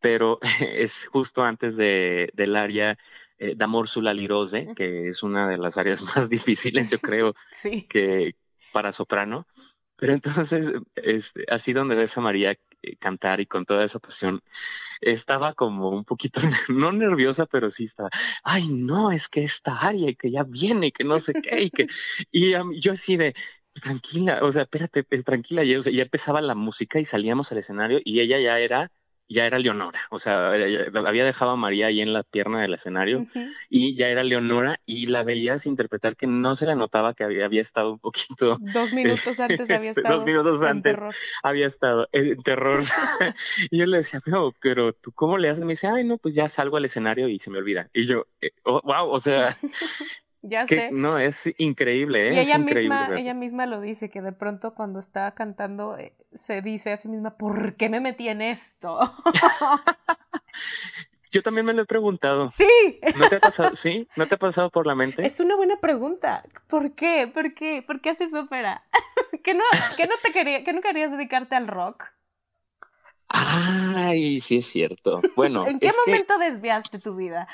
[0.01, 2.99] pero es justo antes de, del área
[3.39, 7.35] eh, D'Amor sulla lirose, que es una de las áreas más difíciles, yo creo,
[7.89, 8.35] que
[8.73, 9.47] para soprano.
[9.97, 12.53] Pero entonces, este, así donde ves a María
[12.83, 14.41] eh, cantar y con toda esa pasión,
[15.01, 18.11] estaba como un poquito, no nerviosa, pero sí estaba,
[18.43, 21.63] ay, no, es que esta área y que ya viene y que no sé qué,
[21.63, 21.87] y que,
[22.33, 23.35] y yo así de,
[23.75, 28.01] tranquila, o sea, espérate, pues, tranquila, ya, ya empezaba la música y salíamos al escenario
[28.05, 28.91] y ella ya era
[29.29, 33.27] ya era Leonora, o sea, había dejado a María ahí en la pierna del escenario
[33.71, 37.45] y ya era Leonora y la veías interpretar que no se le notaba que había,
[37.45, 38.59] había estado un poquito...
[38.61, 40.17] Dos minutos antes había este, estado.
[40.17, 40.97] Dos minutos antes
[41.43, 42.85] había estado en terror.
[43.71, 45.65] y yo le decía, pero, pero tú cómo le haces?
[45.65, 47.89] Me dice, ay, no, pues ya salgo al escenario y se me olvida.
[47.93, 48.27] Y yo,
[48.65, 49.57] wow, eh, o sea,
[50.43, 50.91] ya sé.
[50.93, 52.35] No, es increíble, ¿eh?
[52.35, 56.63] Y ella misma, ella misma lo dice, que de pronto cuando está cantando eh, se
[56.63, 58.99] dice a sí misma, ¿por qué me metí en esto?
[61.31, 62.49] Yo también me lo he preguntado.
[62.49, 63.01] Sí.
[63.17, 64.07] ¿No te ha pasado, sí?
[64.17, 65.25] ¿No te ha pasado por la mente?
[65.25, 66.45] Es una buena pregunta.
[66.69, 67.31] ¿Por qué?
[67.33, 67.83] ¿Por qué?
[67.87, 68.85] ¿Por qué haces ópera?
[69.43, 69.65] ¿Que no,
[69.97, 72.05] que no te quería, que no querías dedicarte al rock?
[73.35, 75.23] Ay, sí es cierto.
[75.37, 75.67] Bueno.
[75.67, 77.49] ¿En qué momento desviaste tu vida?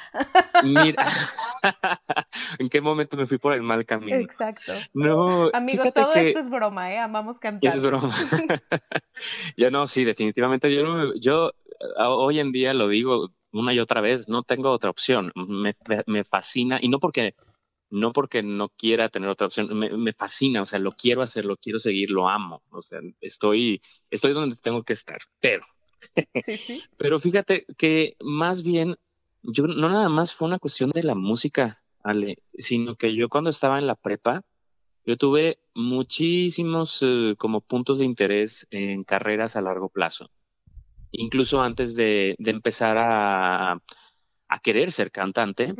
[0.64, 1.06] Mira,
[2.58, 4.16] ¿en qué momento me fui por el mal camino?
[4.16, 4.72] Exacto.
[4.92, 5.50] No.
[5.52, 6.98] Amigos, todo esto es broma, ¿eh?
[6.98, 7.76] Amamos cantar.
[7.76, 8.12] Es broma.
[9.56, 10.74] yo no, sí, definitivamente.
[10.74, 11.52] Yo, no, yo
[11.96, 15.32] hoy en día lo digo una y otra vez, no tengo otra opción.
[15.36, 17.34] Me, me fascina, y no porque
[17.90, 21.44] no porque no quiera tener otra opción, me, me, fascina, o sea, lo quiero hacer,
[21.44, 25.64] lo quiero seguir, lo amo, o sea, estoy, estoy donde tengo que estar, pero,
[26.34, 26.82] sí, sí.
[26.98, 28.96] pero fíjate que más bien,
[29.42, 33.50] yo no nada más fue una cuestión de la música, Ale, sino que yo cuando
[33.50, 34.44] estaba en la prepa,
[35.04, 40.30] yo tuve muchísimos eh, como puntos de interés en carreras a largo plazo,
[41.12, 43.80] incluso antes de, de empezar a,
[44.48, 45.74] a querer ser cantante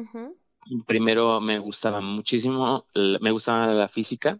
[0.86, 4.38] primero me gustaba muchísimo, me gustaba la física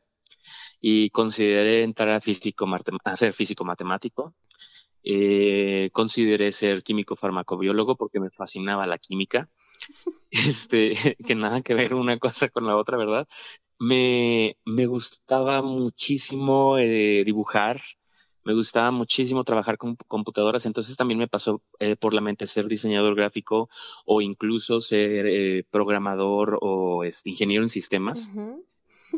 [0.81, 2.67] y consideré entrar a, físico,
[3.05, 4.35] a ser físico matemático.
[5.03, 9.49] Eh, consideré ser químico farmacobiólogo porque me fascinaba la química.
[10.31, 10.93] Este,
[11.27, 13.27] que nada que ver una cosa con la otra, ¿verdad?
[13.79, 17.81] Me, me gustaba muchísimo eh, dibujar,
[18.49, 22.67] me gustaba muchísimo trabajar con computadoras, entonces también me pasó eh, por la mente ser
[22.67, 23.69] diseñador gráfico
[24.07, 28.31] o incluso ser eh, programador o ingeniero en sistemas.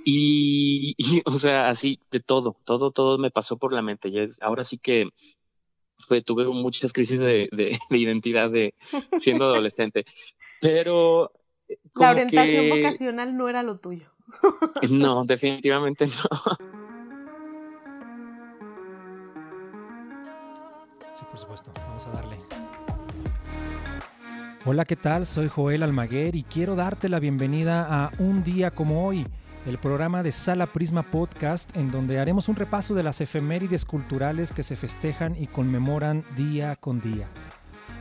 [0.05, 4.11] y, o sea, así de todo, todo, todo me pasó por la mente.
[4.41, 5.09] ahora sí que
[5.97, 8.75] fue, tuve muchas crisis de, de, identidad de
[9.17, 10.07] siendo adolescente,
[10.61, 11.31] pero...
[11.69, 14.11] Eh, la orientación vocacional no era lo tuyo.
[14.91, 16.90] no, definitivamente no.
[21.29, 21.73] Por supuesto.
[21.87, 22.39] Vamos a darle.
[24.65, 25.27] Hola, ¿qué tal?
[25.27, 29.27] Soy Joel Almaguer y quiero darte la bienvenida a Un día como hoy,
[29.67, 34.53] el programa de Sala Prisma Podcast en donde haremos un repaso de las efemérides culturales
[34.53, 37.29] que se festejan y conmemoran día con día.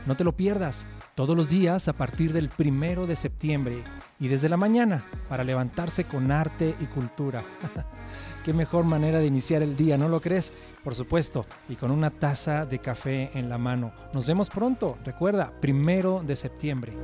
[0.06, 3.82] No te lo pierdas, todos los días a partir del primero de septiembre
[4.20, 7.42] y desde la mañana para levantarse con arte y cultura.
[8.44, 10.52] Qué mejor manera de iniciar el día, ¿no lo crees?
[10.84, 13.92] Por supuesto, y con una taza de café en la mano.
[14.14, 16.94] Nos vemos pronto, recuerda, primero de septiembre.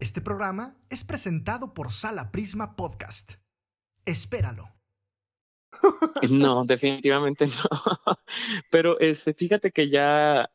[0.00, 3.34] Este programa es presentado por Sala Prisma Podcast.
[4.04, 4.68] Espéralo.
[6.30, 7.52] No, definitivamente no.
[8.70, 10.50] Pero este, fíjate que ya,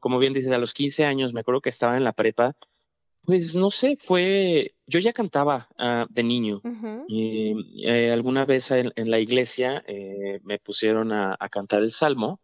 [0.00, 2.56] como bien dices, a los 15 años me acuerdo que estaba en la prepa
[3.24, 6.62] pues no sé, fue, yo ya cantaba uh, de niño
[7.08, 11.90] y eh, alguna vez en, en la iglesia eh, me pusieron a, a, cantar el
[11.90, 12.40] salmo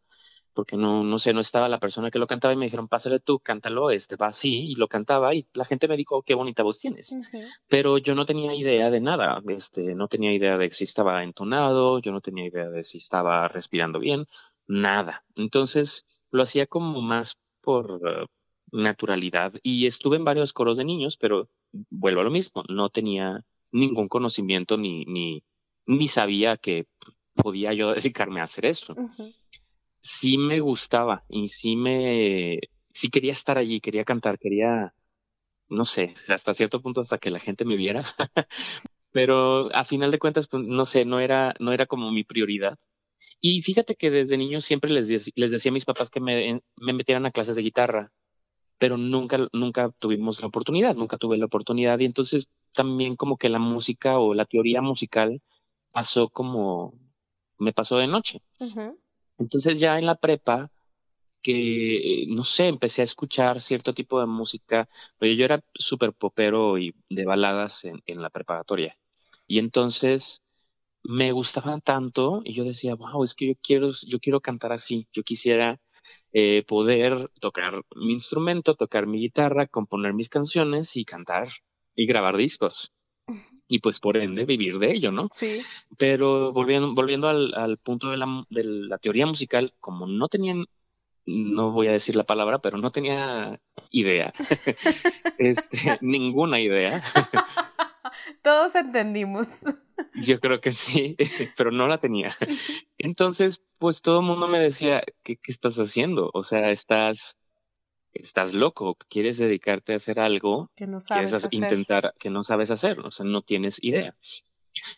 [0.52, 3.20] porque no, no sé, no estaba la persona que lo cantaba y me dijeron, pásale
[3.20, 6.62] tú, cántalo, este va así y lo cantaba y la gente me dijo, qué bonita
[6.62, 7.14] voz tienes.
[7.68, 11.98] Pero yo no tenía idea de nada, este, no tenía idea de si estaba entonado,
[11.98, 14.26] yo no tenía idea de si estaba respirando bien,
[14.66, 15.24] nada.
[15.34, 16.06] Entonces
[16.37, 18.01] lo hacía como más por,
[18.72, 21.49] naturalidad y estuve en varios coros de niños, pero
[21.90, 25.42] vuelvo a lo mismo, no tenía ningún conocimiento ni, ni,
[25.87, 26.87] ni sabía que
[27.35, 28.94] podía yo dedicarme a hacer eso.
[30.01, 32.61] Sí me gustaba y sí me,
[32.92, 34.94] sí quería estar allí, quería cantar, quería,
[35.68, 38.05] no sé, hasta cierto punto hasta que la gente me viera.
[39.11, 42.79] Pero a final de cuentas, pues, no sé, no era, no era como mi prioridad.
[43.40, 46.92] Y fíjate que desde niño siempre les, les decía a mis papás que me, me
[46.92, 48.12] metieran a clases de guitarra,
[48.79, 51.99] pero nunca, nunca tuvimos la oportunidad, nunca tuve la oportunidad.
[51.99, 55.40] Y entonces también como que la música o la teoría musical
[55.92, 56.99] pasó como,
[57.59, 58.42] me pasó de noche.
[59.38, 60.70] Entonces ya en la prepa,
[61.42, 64.88] que, no sé, empecé a escuchar cierto tipo de música.
[65.20, 68.99] Oye, yo era súper popero y de baladas en, en, la preparatoria.
[69.46, 70.42] Y entonces
[71.08, 75.06] me gustaban tanto y yo decía, wow, es que yo quiero, yo quiero cantar así.
[75.12, 75.80] Yo quisiera
[76.32, 81.48] eh, poder tocar mi instrumento, tocar mi guitarra, componer mis canciones y cantar
[81.94, 82.92] y grabar discos.
[83.68, 85.28] Y pues por ende vivir de ello, ¿no?
[85.32, 85.60] Sí.
[85.98, 90.66] Pero volviendo, volviendo al, al punto de la, de la teoría musical, como no tenían
[91.26, 94.32] no voy a decir la palabra, pero no tenía idea.
[95.38, 97.02] este, ninguna idea.
[98.46, 99.48] Todos entendimos.
[100.22, 101.16] Yo creo que sí,
[101.56, 102.37] pero no la tenía.
[102.96, 106.30] Entonces, pues todo el mundo me decía, ¿qué, ¿qué, estás haciendo?
[106.32, 107.37] O sea, estás,
[108.14, 111.52] estás loco, quieres dedicarte a hacer algo que no sabes hacer.
[111.52, 114.14] intentar, que no sabes hacer, o sea, no tienes idea.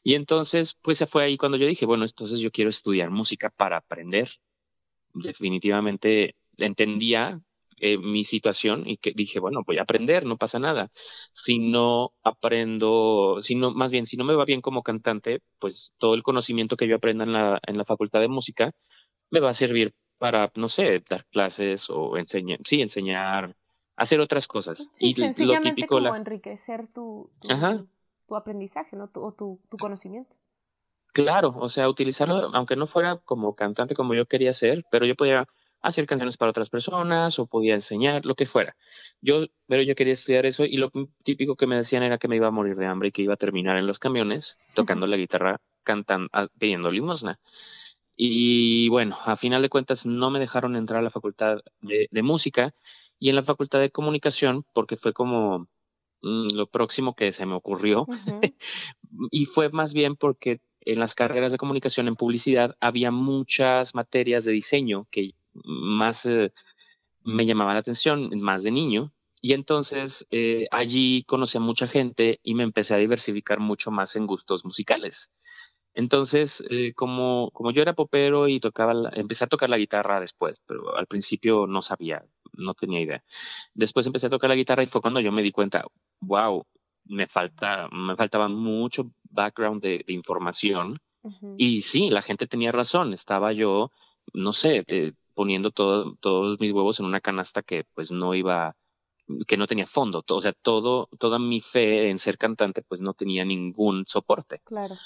[0.04, 3.48] Y entonces, pues se fue ahí cuando yo dije, bueno, entonces yo quiero estudiar música
[3.48, 4.28] para aprender.
[5.14, 7.40] Definitivamente entendía
[7.80, 10.90] eh, mi situación y que dije, bueno, voy a aprender, no pasa nada.
[11.32, 15.92] Si no aprendo, si no, más bien, si no me va bien como cantante, pues
[15.98, 18.72] todo el conocimiento que yo aprenda en la, en la facultad de música
[19.30, 23.56] me va a servir para, no sé, dar clases o enseñar, sí, enseñar,
[23.96, 24.88] hacer otras cosas.
[24.92, 26.18] Sí, y sencillamente lo típico, como la...
[26.18, 27.84] enriquecer tu, tu, Ajá.
[28.26, 29.08] tu aprendizaje, ¿no?
[29.08, 30.34] Tu, o tu, tu conocimiento.
[31.12, 35.16] Claro, o sea, utilizarlo, aunque no fuera como cantante como yo quería ser, pero yo
[35.16, 35.46] podía
[35.80, 38.76] hacer canciones para otras personas o podía enseñar, lo que fuera.
[39.20, 40.90] Yo, pero yo quería estudiar eso y lo
[41.22, 43.34] típico que me decían era que me iba a morir de hambre y que iba
[43.34, 47.38] a terminar en los camiones tocando la guitarra, cantando, pidiendo limosna.
[48.16, 52.22] Y bueno, a final de cuentas no me dejaron entrar a la facultad de, de
[52.22, 52.74] música
[53.20, 55.68] y en la facultad de comunicación porque fue como
[56.22, 58.02] mmm, lo próximo que se me ocurrió.
[58.02, 58.06] Uh
[58.42, 58.54] -huh.
[59.30, 64.44] y fue más bien porque en las carreras de comunicación en publicidad había muchas materias
[64.44, 66.52] de diseño que más eh,
[67.24, 69.12] me llamaban la atención, más de niño.
[69.40, 74.16] Y entonces eh, allí conocí a mucha gente y me empecé a diversificar mucho más
[74.16, 75.30] en gustos musicales.
[75.94, 80.20] Entonces, eh, como, como yo era popero y tocaba, la, empecé a tocar la guitarra
[80.20, 83.24] después, pero al principio no sabía, no tenía idea.
[83.74, 85.84] Después empecé a tocar la guitarra y fue cuando yo me di cuenta,
[86.20, 86.64] wow,
[87.06, 91.00] me falta, me faltaba mucho background de, de información.
[91.22, 91.54] Uh -huh.
[91.58, 93.90] Y sí, la gente tenía razón, estaba yo,
[94.32, 98.74] no sé, eh, poniendo todo, todos mis huevos en una canasta que pues no iba,
[99.46, 103.14] que no tenía fondo, o sea, todo, toda mi fe en ser cantante pues no
[103.14, 104.60] tenía ningún soporte.
[104.64, 104.96] Claro.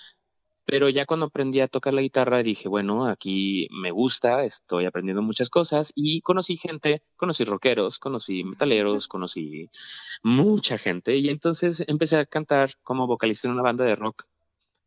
[0.65, 5.21] Pero ya cuando aprendí a tocar la guitarra dije, bueno, aquí me gusta, estoy aprendiendo
[5.21, 9.69] muchas cosas y conocí gente, conocí rockeros, conocí metaleros, conocí
[10.23, 14.25] mucha gente y entonces empecé a cantar como vocalista en una banda de rock,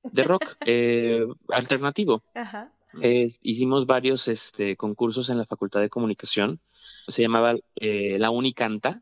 [0.01, 2.23] de rock eh, alternativo.
[2.33, 2.74] Ajá.
[3.01, 6.59] Eh, hicimos varios este, concursos en la Facultad de Comunicación,
[7.07, 9.01] se llamaba eh, La Unicanta.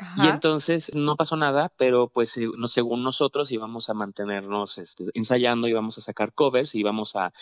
[0.00, 0.26] Ajá.
[0.26, 5.66] Y entonces no pasó nada, pero pues no, según nosotros íbamos a mantenernos este, ensayando,
[5.66, 7.32] íbamos a sacar covers, íbamos a,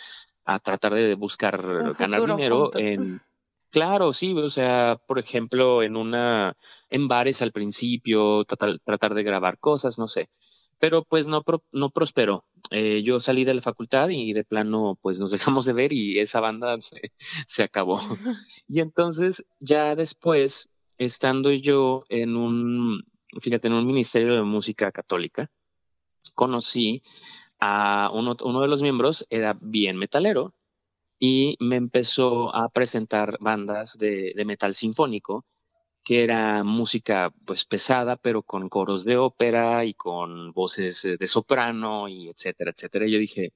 [0.43, 3.21] a tratar de buscar Un ganar dinero en
[3.69, 6.55] claro, sí, o sea, por ejemplo, en una
[6.89, 10.29] en bares al principio, tratar, tratar de grabar cosas, no sé.
[10.79, 12.45] Pero pues no pro, no prosperó.
[12.71, 16.19] Eh, yo salí de la facultad y de plano pues nos dejamos de ver y
[16.19, 17.13] esa banda se,
[17.47, 17.99] se acabó.
[18.67, 23.03] y entonces ya después estando yo en un,
[23.41, 25.49] fíjate, en un ministerio de música católica,
[26.33, 27.03] conocí
[27.59, 30.53] a uno, uno de los miembros, era bien metalero,
[31.19, 35.45] y me empezó a presentar bandas de, de metal sinfónico,
[36.07, 42.07] que era música pues pesada, pero con coros de ópera y con voces de soprano
[42.07, 43.05] y etcétera, etcétera.
[43.05, 43.51] Y yo dije,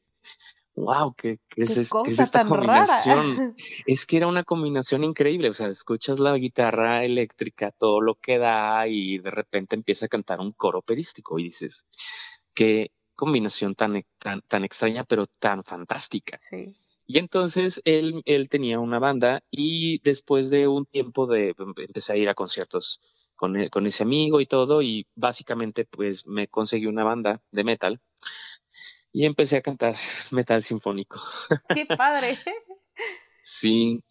[0.75, 3.37] wow, ¿qué, qué, ¿Qué es, cosa ¿qué es esta tan combinación?
[3.37, 3.53] rara?
[3.87, 8.37] es que era una combinación increíble, o sea, escuchas la guitarra eléctrica, todo lo que
[8.37, 11.87] da y de repente empieza a cantar un coro operístico y dices,
[12.53, 16.37] qué combinación tan, tan, tan extraña pero tan fantástica.
[16.37, 16.75] Sí.
[17.11, 22.15] Y entonces él, él tenía una banda y después de un tiempo de empecé a
[22.15, 23.01] ir a conciertos
[23.35, 27.65] con, e, con ese amigo y todo, y básicamente pues me conseguí una banda de
[27.65, 27.99] metal
[29.11, 29.95] y empecé a cantar
[30.31, 31.19] metal sinfónico.
[31.75, 32.37] ¡Qué padre!
[33.43, 34.01] sí,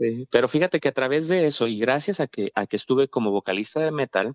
[0.00, 3.06] eh, pero fíjate que a través de eso y gracias a que, a que estuve
[3.06, 4.34] como vocalista de metal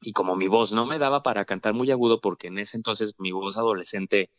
[0.00, 3.16] y como mi voz no me daba para cantar muy agudo porque en ese entonces
[3.18, 4.30] mi voz adolescente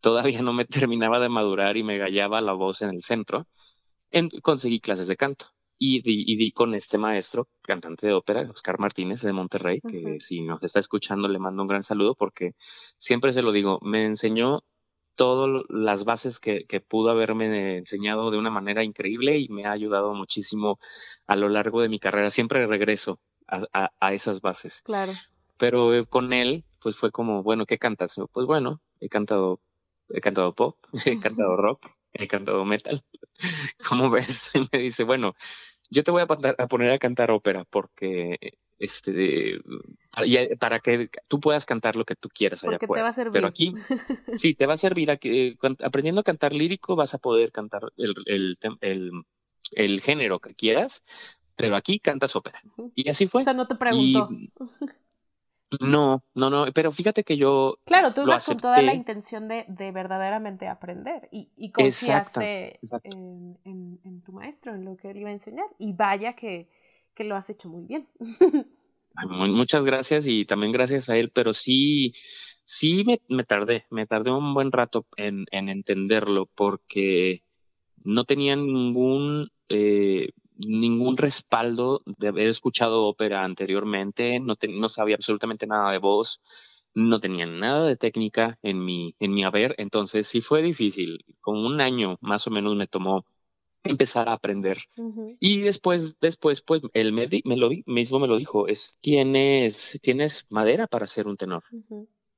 [0.00, 3.46] todavía no me terminaba de madurar y me gallaba la voz en el centro,
[4.42, 5.46] conseguí clases de canto.
[5.78, 10.62] Y di, con este maestro, cantante de ópera, Oscar Martínez de Monterrey, que si nos
[10.62, 12.52] está escuchando le mando un gran saludo porque
[12.96, 14.64] siempre se lo digo, me enseñó
[15.16, 19.72] todas las bases que, que, pudo haberme enseñado de una manera increíble y me ha
[19.72, 20.78] ayudado muchísimo
[21.26, 22.30] a lo largo de mi carrera.
[22.30, 24.82] Siempre regreso a, a, esas bases.
[24.82, 25.12] Claro.
[25.58, 28.16] Pero eh, con él, pues fue como, bueno, ¿qué cantas?
[28.32, 29.60] Pues bueno, he cantado,
[30.10, 33.04] he cantado pop, he cantado rock, he cantado metal.
[33.88, 34.50] ¿Cómo ves?
[34.54, 35.34] Y me dice, bueno,
[35.90, 39.58] yo te voy a, poner a cantar ópera porque este
[40.58, 43.32] para, que tú puedas cantar lo que tú quieras allá Porque te va a servir.
[43.32, 43.74] Pero aquí
[44.38, 48.14] sí te va a servir aquí, aprendiendo a cantar lírico vas a poder cantar el,
[48.26, 49.10] el, el,
[49.72, 51.02] el género que quieras,
[51.56, 52.62] pero aquí cantas ópera.
[52.94, 53.40] Y así fue.
[53.40, 54.28] O sea, no te pregunto.
[55.80, 57.78] No, no, no, pero fíjate que yo.
[57.86, 63.58] Claro, tú ibas con toda la intención de, de verdaderamente aprender y, y confiaste En,
[63.64, 65.66] en, tu maestro, en lo que él iba a enseñar.
[65.78, 66.68] Y vaya que,
[67.14, 68.08] que lo has hecho muy bien.
[69.28, 72.12] Muchas gracias y también gracias a él, pero sí,
[72.64, 77.42] sí me, me tardé, me tardé un buen rato en, en entenderlo porque
[78.04, 85.66] no tenía ningún eh, ningún respaldo de haber escuchado ópera anteriormente, no, no sabía absolutamente
[85.66, 86.40] nada de voz,
[86.94, 91.24] no tenía nada de técnica en mi, en mi haber, entonces sí fue difícil.
[91.40, 93.24] Con un año más o menos me tomó
[93.84, 94.78] empezar a aprender.
[95.38, 100.46] Y después, después, pues, él me, me lo mismo me lo dijo, es, tienes, tienes
[100.50, 101.62] madera para ser un tenor.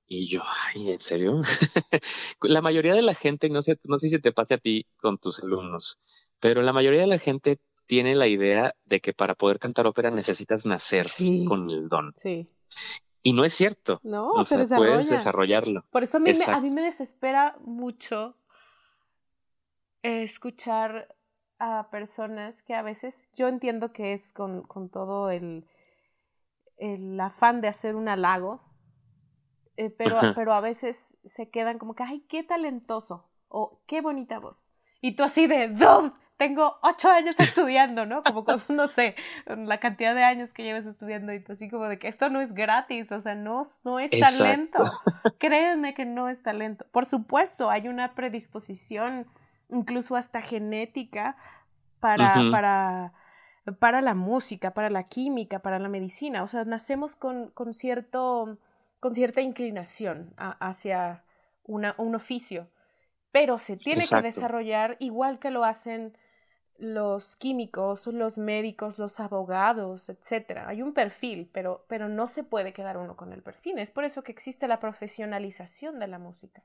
[0.07, 1.41] Y yo, ay, ¿en serio?
[2.43, 5.19] la mayoría de la gente, no sé, no sé si te pase a ti con
[5.19, 5.99] tus alumnos,
[6.41, 10.11] pero la mayoría de la gente tiene la idea de que para poder cantar ópera
[10.11, 11.07] necesitas nacer
[11.49, 12.13] con el don.
[12.17, 12.47] Sí.
[13.23, 13.99] Y no es cierto.
[14.05, 14.91] No, se desarrolla.
[14.91, 15.85] Puedes desarrollarlo.
[15.91, 18.37] Por eso a mí, me, a mí me desespera mucho
[20.03, 21.17] escuchar
[21.59, 25.67] a personas que a veces yo entiendo que es con, con todo el,
[26.77, 28.61] el, afán de hacer un halago,
[29.77, 34.39] eh, pero, pero a veces se quedan como que, ay, qué talentoso o qué bonita
[34.39, 34.69] voz.
[35.01, 36.13] Y tú así de, ¡Dove!
[36.39, 38.23] Tengo ocho años estudiando, ¿no?
[38.23, 39.15] Como no sé,
[39.47, 42.55] la cantidad de años que llevas estudiando y así como de que esto no es
[42.55, 44.79] gratis, o sea, no, no es talento.
[45.39, 46.87] Créanme que no es talento.
[46.93, 49.27] Por supuesto, hay una predisposición,
[49.69, 51.37] incluso hasta genética,
[52.01, 53.13] para, para,
[53.81, 56.45] para la música, para la química, para la medicina.
[56.45, 58.59] O sea, nacemos con, con, cierto,
[59.01, 61.25] con cierta inclinación hacia
[61.65, 62.69] una, un oficio
[63.31, 66.17] pero se tiene que desarrollar igual que lo hacen
[66.79, 70.69] los químicos, los médicos, los abogados, etcétera.
[70.69, 73.79] Hay un perfil, pero, pero no se puede quedar uno con el perfil.
[73.79, 76.63] Es por eso que existe la profesionalización de la música.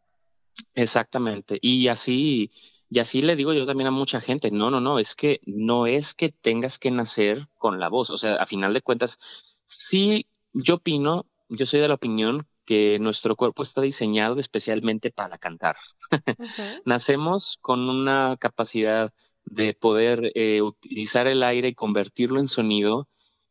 [0.76, 1.58] Exactamente.
[1.62, 2.52] Y así,
[2.90, 5.88] y así le digo yo también a mucha gente, no, no, no, es que no
[5.88, 8.12] es que tengas que nacer con la voz.
[8.12, 9.20] O sea, a final de cuentas,
[9.66, 15.38] sí, yo opino, yo soy de la opinión que nuestro cuerpo está diseñado especialmente para
[15.38, 15.76] cantar.
[16.86, 19.12] Nacemos con una capacidad
[19.46, 23.08] de poder eh, utilizar el aire y convertirlo en sonido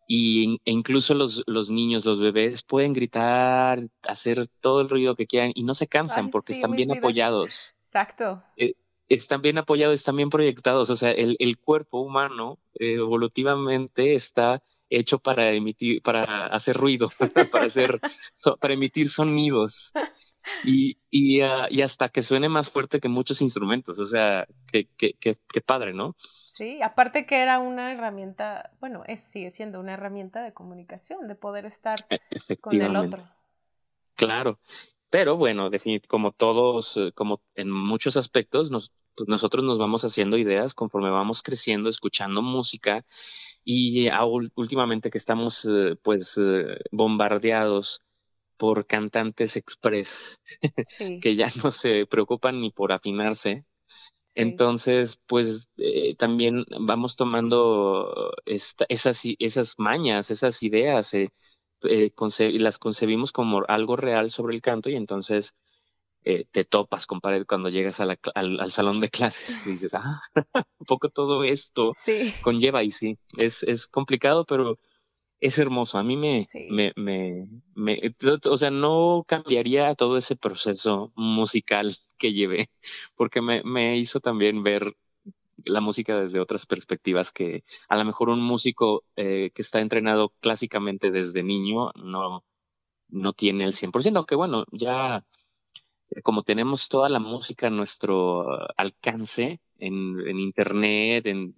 [0.06, 5.26] y, e incluso los, los niños, los bebés pueden gritar, hacer todo el ruido que
[5.26, 7.74] quieran y no se cansan porque están bien apoyados.
[7.84, 8.42] Exacto.
[8.56, 8.74] Eh,
[9.08, 14.62] están bien apoyados, están bien proyectados, o sea, el, el cuerpo humano eh, evolutivamente está
[14.90, 17.10] hecho para emitir, para hacer ruido,
[17.52, 18.00] para hacer,
[18.60, 19.92] para emitir sonidos
[20.64, 23.98] y, y, ah, y, hasta que suene más fuerte que muchos instrumentos.
[23.98, 26.14] O sea, qué que, que, padre, ¿no?
[26.18, 31.34] Sí, aparte que era una herramienta, bueno, es, sigue siendo una herramienta de comunicación, de
[31.34, 33.22] poder estar e, con el otro.
[34.14, 34.58] Claro,
[35.10, 35.70] pero bueno,
[36.08, 41.10] como todos, eh, como en muchos aspectos, nos, pues nosotros nos vamos haciendo ideas conforme
[41.10, 43.04] vamos creciendo, escuchando música
[43.64, 44.08] y
[44.54, 48.00] últimamente que estamos eh, pues eh, bombardeados
[48.62, 50.38] por cantantes express
[51.20, 53.64] que ya no se preocupan ni por afinarse.
[54.36, 61.30] Entonces, pues eh, también vamos tomando esta, esas, esas mañas, esas ideas, eh,
[61.82, 62.12] eh,
[62.52, 65.56] las concebimos como algo real sobre el canto y entonces
[66.22, 70.22] te topas, compadre, cuando llegas al, al, salón de clases y dices, ah,
[70.78, 71.90] un poco todo esto
[72.42, 74.78] conlleva y sí, es, es complicado, pero
[75.42, 75.98] es hermoso.
[75.98, 78.00] A mí me, me, me, me,
[78.44, 82.70] o sea, no cambiaría todo ese proceso musical que llevé,
[83.16, 84.96] porque me, me hizo también ver
[85.64, 90.30] la música desde otras perspectivas que a lo mejor un músico eh, que está entrenado
[90.40, 92.44] clásicamente desde niño no,
[93.08, 95.24] no tiene el 100%, aunque bueno, ya
[96.22, 101.54] como tenemos toda la música a nuestro alcance en, en internet, en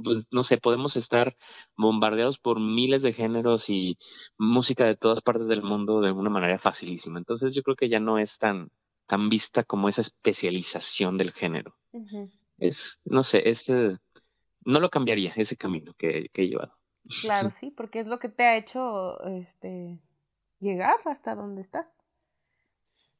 [0.00, 1.36] pues, no sé, podemos estar
[1.76, 3.98] bombardeados por miles de géneros y
[4.38, 7.18] música de todas partes del mundo de una manera facilísima.
[7.18, 8.70] Entonces yo creo que ya no es tan,
[9.06, 11.74] tan vista como esa especialización del género.
[12.58, 13.98] Es, no sé, es, eh,
[14.64, 16.78] no lo cambiaría ese camino que, que, he llevado.
[17.20, 19.98] Claro, sí, porque es lo que te ha hecho este,
[20.60, 21.98] llegar hasta donde estás.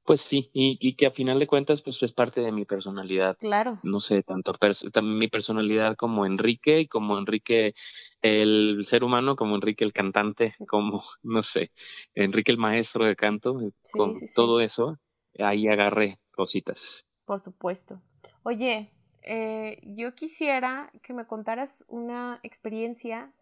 [0.04, 3.36] Pues sí, y, que a final de cuentas pues es parte de mi personalidad.
[3.38, 3.78] Claro.
[3.84, 4.52] No sé, tanto
[5.00, 7.74] mi personalidad como Enrique y como Enrique
[8.20, 11.70] el ser humano, como Enrique el cantante, como, no sé,
[12.14, 14.98] Enrique el maestro de canto, eh, con todo eso,
[15.38, 17.06] ahí agarré cositas.
[17.24, 18.02] Por supuesto.
[18.42, 18.90] Oye,
[19.22, 23.32] eh, yo quisiera que me contaras una experiencia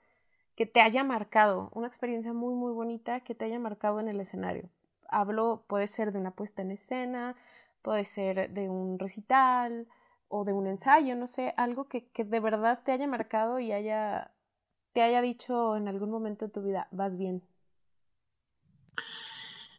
[0.56, 4.20] que te haya marcado, una experiencia muy, muy bonita que te haya marcado en el
[4.20, 4.68] escenario
[5.10, 7.36] hablo, puede ser de una puesta en escena,
[7.82, 9.88] puede ser de un recital
[10.28, 13.72] o de un ensayo, no sé, algo que, que de verdad te haya marcado y
[13.72, 14.32] haya,
[14.94, 17.42] te haya dicho en algún momento de tu vida, vas bien.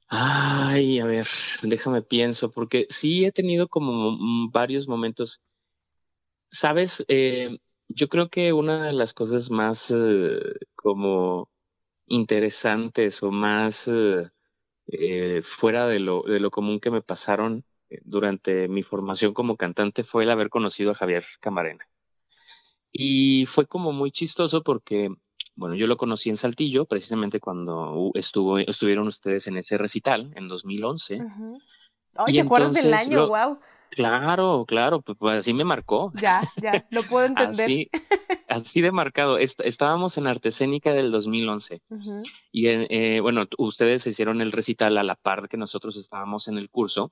[0.09, 1.27] Ay, a ver,
[1.63, 4.17] déjame pienso, porque sí he tenido como
[4.51, 5.41] varios momentos.
[6.51, 7.57] Sabes, eh,
[7.87, 10.39] yo creo que una de las cosas más eh,
[10.75, 11.49] como
[12.07, 14.29] interesantes o más eh,
[14.87, 19.57] eh, fuera de lo, de lo común que me pasaron eh, durante mi formación como
[19.57, 21.87] cantante fue el haber conocido a Javier Camarena.
[22.91, 25.09] Y fue como muy chistoso porque,
[25.55, 30.47] bueno, yo lo conocí en Saltillo, precisamente cuando estuvo, estuvieron ustedes en ese recital en
[30.47, 31.21] 2011.
[32.15, 33.27] Ay, ¿te acuerdas del año?
[33.27, 33.59] wow.
[33.91, 36.11] Claro, claro, pues, pues, así me marcó.
[36.15, 37.65] Ya, ya, lo puedo entender.
[37.65, 37.89] así,
[38.47, 39.37] así de marcado.
[39.37, 41.81] estábamos en Artescénica del 2011
[42.51, 46.69] y eh, bueno, ustedes hicieron el recital a la par que nosotros estábamos en el
[46.69, 47.11] curso.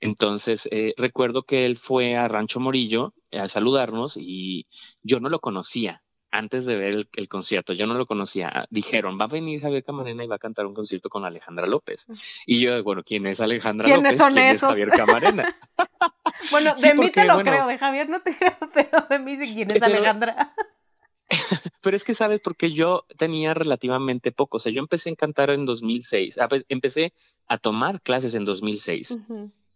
[0.00, 4.66] Entonces, eh, recuerdo que él fue a Rancho Morillo a saludarnos y
[5.02, 6.03] yo no lo conocía
[6.34, 8.66] antes de ver el, concierto, yo no lo conocía.
[8.68, 12.06] Dijeron, va a venir Javier Camarena y va a cantar un concierto con Alejandra López.
[12.44, 14.18] Y yo, bueno, ¿quién es Alejandra ¿Quiénes López?
[14.18, 14.62] Son ¿Quién esos?
[14.62, 15.56] es Javier Camarena?
[16.50, 19.54] bueno, de mí te lo creo, de Javier no te creo, pero de mí sí,
[19.54, 20.52] ¿quién es Alejandra?
[21.82, 25.50] pero es que sabes, porque yo tenía relativamente poco, o sea, yo empecé a cantar
[25.50, 27.12] en 2006, ah, pues, empecé
[27.46, 29.18] a tomar clases en 2006.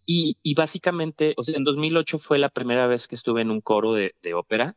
[0.04, 3.60] y, y, básicamente, o sea, en 2008 fue la primera vez que estuve en un
[3.60, 4.74] coro de, de ópera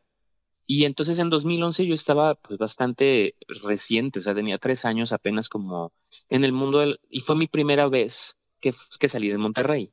[0.66, 5.48] y entonces en 2011 yo estaba pues bastante reciente, o sea, tenía tres años apenas
[5.48, 5.92] como
[6.28, 9.90] en el mundo del, y fue mi primera vez que, que salí de Monterrey.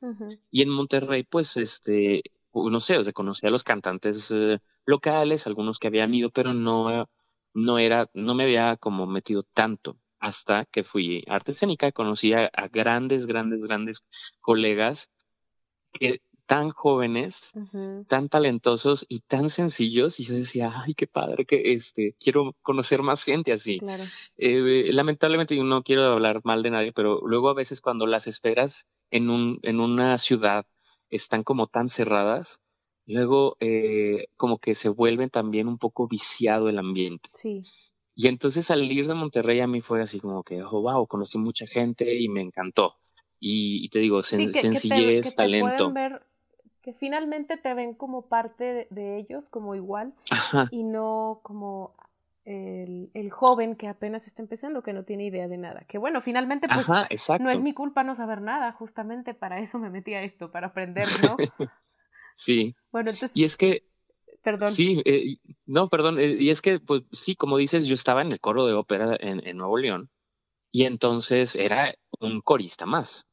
[0.50, 2.22] Y en Monterrey pues este,
[2.54, 6.54] no sé, o sea, conocí a los cantantes eh, locales, algunos que habían ido, pero
[6.54, 7.08] no,
[7.54, 12.34] no era, no me había como metido tanto hasta que fui a arte escénica conocí
[12.34, 14.04] a grandes, grandes, grandes
[14.40, 15.10] colegas
[15.92, 17.52] que tan jóvenes,
[18.08, 20.18] tan talentosos y tan sencillos.
[20.18, 23.78] Y yo decía, ay, qué padre que este, quiero conocer más gente así.
[24.36, 28.26] Eh, lamentablemente yo no quiero hablar mal de nadie, pero luego a veces cuando las
[28.26, 30.66] esferas en, un, en una ciudad
[31.08, 32.58] están como tan cerradas,
[33.06, 37.30] luego eh, como que se vuelven también un poco viciado el ambiente.
[37.32, 37.62] Sí.
[38.16, 41.68] Y entonces salir de Monterrey a mí fue así como que, oh, wow, conocí mucha
[41.68, 42.96] gente y me encantó.
[43.38, 45.94] Y, te digo, sencillez, talento
[46.82, 50.14] que finalmente te ven como parte de, ellos, como igual,
[50.70, 51.94] y no como
[52.44, 55.84] el, el, joven que apenas está empezando, que no tiene idea de nada.
[55.86, 59.90] Que bueno, finalmente pues no es mi culpa no saber nada, justamente para eso me
[59.90, 61.36] metí a esto, para aprender, ¿no?
[62.36, 62.74] sí.
[62.90, 63.36] Bueno, entonces...
[63.36, 63.84] Y es que...
[64.42, 64.72] Perdón.
[64.72, 66.18] Sí, eh, no, perdón.
[66.18, 69.14] Eh, y es que, pues sí, como dices, yo estaba en el coro de ópera
[69.20, 70.08] en, en Nuevo León
[70.72, 73.26] y entonces era un corista más.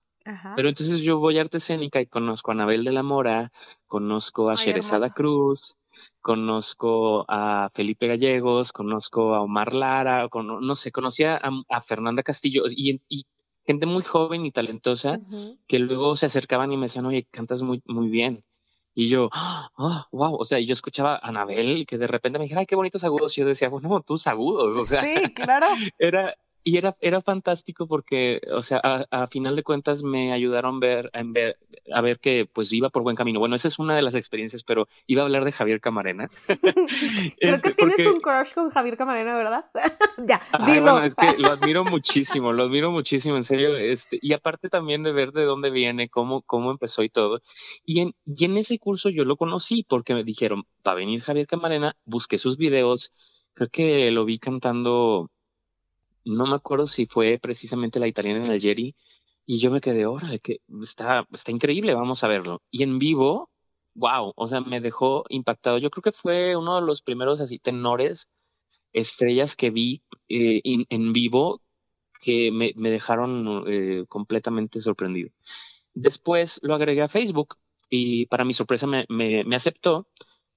[0.55, 3.51] Pero entonces yo voy a arte escénica y conozco a Anabel de la Mora,
[3.87, 5.77] conozco a Sherezada Cruz,
[6.21, 13.01] conozco a Felipe Gallegos, conozco a Omar Lara, no sé, conocía a, Fernanda Castillo y,
[13.65, 15.19] gente muy joven y talentosa
[15.67, 18.43] que luego se acercaban y me decían, oye, cantas muy, muy bien.
[18.99, 19.29] Y yo,
[19.77, 22.75] oh, wow, o sea, yo escuchaba a Anabel que de repente me dijera, ay, qué
[22.75, 23.37] bonitos agudos.
[23.37, 25.03] Y yo decía, bueno, tus agudos, o sea.
[25.03, 25.67] Sí, claro.
[25.99, 26.35] Era,
[26.67, 31.23] y era, era fantástico porque, o sea, a, final de cuentas me ayudaron ver, a,
[31.23, 31.57] ver,
[31.93, 33.39] a ver que pues iba por buen camino.
[33.39, 36.27] Bueno, esa es una de las experiencias, pero iba a hablar de Javier Camarena.
[37.39, 39.63] Creo que este, tienes un crush con Javier Camarena, ¿verdad?
[40.27, 43.77] ya, Bueno, es que lo admiro muchísimo, lo admiro muchísimo, en serio.
[43.77, 47.41] Este, y aparte también de ver de dónde viene, cómo, cómo empezó y todo.
[47.85, 51.21] Y en, y en ese curso yo lo conocí porque me dijeron, va a venir
[51.21, 53.13] Javier Camarena, busqué sus videos,
[53.53, 55.31] creo que lo vi cantando
[56.35, 58.95] no me acuerdo si fue precisamente la italiana en el Jerry,
[59.45, 62.61] y yo me quedé, órale, que está, está increíble, vamos a verlo.
[62.71, 63.49] Y en vivo,
[63.95, 65.77] wow, o sea, me dejó impactado.
[65.77, 68.29] Yo creo que fue uno de los primeros así tenores,
[68.93, 71.61] estrellas que vi eh, en vivo
[72.21, 75.29] que me, me dejaron eh, completamente sorprendido.
[75.93, 77.55] Después lo agregué a Facebook
[77.89, 80.07] y para mi sorpresa me, me, me aceptó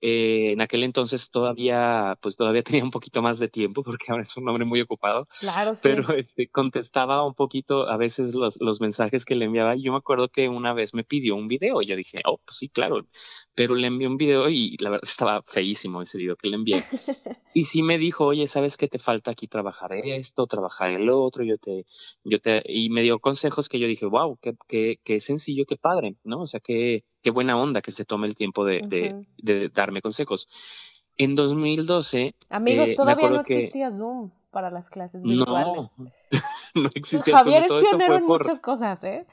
[0.02, 4.22] eh, en aquel entonces todavía, pues todavía tenía un poquito más de tiempo porque ahora
[4.22, 5.26] es un hombre muy ocupado.
[5.40, 5.82] Claro, sí.
[5.84, 9.76] Pero este, contestaba un poquito a veces los, los mensajes que le enviaba.
[9.76, 12.38] Y yo me acuerdo que una vez me pidió un video y yo dije, oh,
[12.44, 13.06] pues sí, claro.
[13.54, 16.76] Pero le envié un video y la verdad estaba feísimo ese video que le envié.
[17.54, 21.44] y sí me dijo, oye, ¿sabes qué te falta aquí trabajar esto, trabajar el otro?
[21.44, 21.84] Yo te,
[22.24, 25.76] yo te, y me dio consejos que yo dije, wow, qué, qué, qué sencillo, qué
[25.76, 26.42] padre, ¿no?
[26.42, 30.02] O sea, qué, qué buena onda que se tome el tiempo de, de, de darme
[30.02, 30.48] consejos.
[31.16, 32.34] En 2012.
[32.48, 35.90] Amigos, eh, todavía no existía Zoom para las clases virtuales.
[35.98, 36.10] No,
[36.74, 39.26] no existía Javier es pionero en muchas cosas, ¿eh?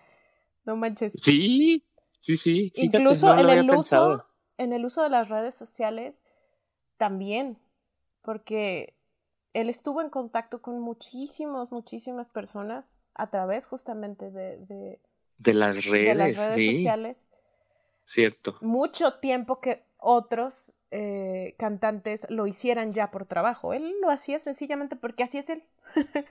[0.66, 1.14] No manches.
[1.22, 1.84] Sí,
[2.20, 2.74] sí, sí.
[2.76, 4.26] Incluso en el uso,
[4.58, 6.26] en el uso de las redes sociales
[6.98, 7.58] también,
[8.22, 8.96] porque
[9.54, 15.00] él estuvo en contacto con muchísimos, muchísimas personas a través justamente de, de,
[15.38, 17.30] de las redes, de las redes sociales
[18.08, 18.58] Cierto.
[18.62, 23.74] Mucho tiempo que otros eh, cantantes lo hicieran ya por trabajo.
[23.74, 25.64] Él lo hacía sencillamente porque así es él.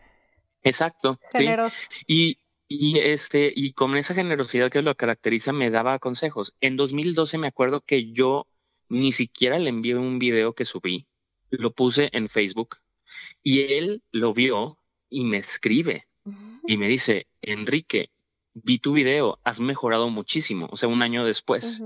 [0.63, 1.21] Exacto.
[1.33, 1.83] Generoso.
[2.07, 6.55] Y, y, este, y con esa generosidad que lo caracteriza, me daba consejos.
[6.63, 8.47] En 2012 me acuerdo que yo
[8.89, 11.07] ni siquiera le envié un video que subí,
[11.51, 12.79] lo puse en Facebook
[13.43, 14.79] y él lo vio
[15.11, 16.07] y me escribe
[16.67, 18.11] y me dice, Enrique,
[18.63, 21.83] vi tu video, has mejorado muchísimo, o sea, un año después.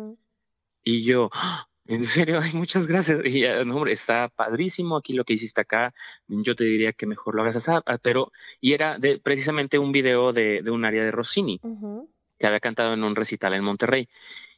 [0.84, 1.66] Y yo, ¡Ah!
[1.86, 3.24] en serio, ay, muchas gracias.
[3.24, 5.92] Y no, hombre, está padrísimo aquí lo que hiciste acá.
[6.28, 9.90] Yo te diría que mejor lo hagas así, ah, pero, y era de, precisamente un
[9.90, 11.60] video de, de un área de Rossini,
[12.38, 14.08] que había cantado en un recital en Monterrey.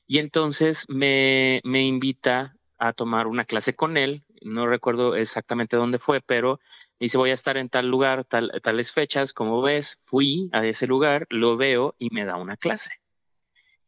[0.07, 5.99] Y entonces me, me invita a tomar una clase con él, no recuerdo exactamente dónde
[5.99, 6.61] fue, pero
[7.03, 10.87] dice voy a estar en tal lugar, tal, tales fechas, como ves, fui a ese
[10.87, 12.91] lugar, lo veo y me da una clase.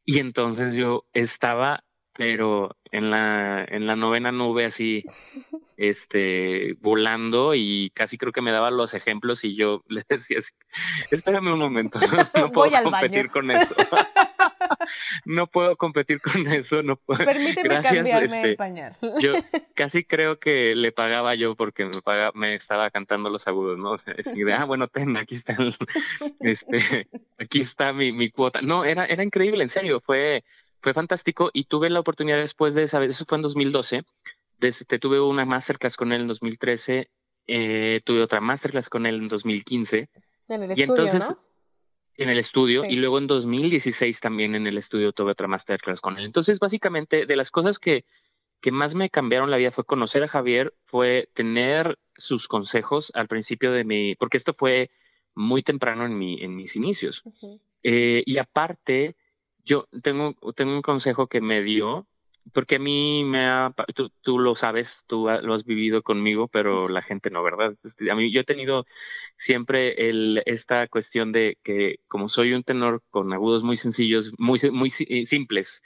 [0.04, 1.84] Y entonces yo estaba,
[2.16, 5.04] pero en la, en la novena nube así,
[5.76, 10.38] este, volando y casi creo que me daba los ejemplos y yo le decía,
[11.10, 13.74] espérame un momento, no, puedo competir con eso.
[15.24, 17.24] no puedo competir con eso, no puedo.
[17.24, 18.96] Permíteme cambiarme el este, pañal.
[19.20, 19.32] yo
[19.74, 23.92] casi creo que le pagaba yo porque me, pagaba, me estaba cantando los agudos, ¿no?
[23.92, 25.56] O sea, de, ah, bueno, ten, aquí está,
[26.40, 27.08] este,
[27.38, 28.62] aquí está mi, mi cuota.
[28.62, 30.44] No, era, era increíble, en serio, fue,
[30.84, 34.04] fue fantástico y tuve la oportunidad después de saber, eso fue en 2012,
[34.58, 37.08] desde, tuve una masterclass con él en 2013,
[37.46, 40.10] eh, tuve otra masterclass con él en 2015.
[40.48, 41.38] En el estudio, ¿no?
[42.16, 46.18] en el estudio y luego en 2016 también en el estudio tuve otra masterclass con
[46.18, 46.26] él.
[46.26, 48.04] Entonces, básicamente, de las cosas que,
[48.60, 53.26] que más me cambiaron la vida fue conocer a Javier, fue tener sus consejos al
[53.26, 54.90] principio de mi, porque esto fue
[55.34, 57.22] muy temprano en, mi, en mis inicios.
[57.82, 59.16] eh, y aparte,
[59.64, 62.06] yo tengo, tengo un consejo que me dio
[62.52, 66.88] porque a mí me ha, tú, tú, lo sabes, tú lo has vivido conmigo, pero
[66.88, 67.74] la gente no, ¿verdad?
[67.82, 68.86] Este, a mí yo he tenido
[69.36, 74.60] siempre el, esta cuestión de que como soy un tenor con agudos muy sencillos, muy,
[74.70, 75.82] muy eh, simples,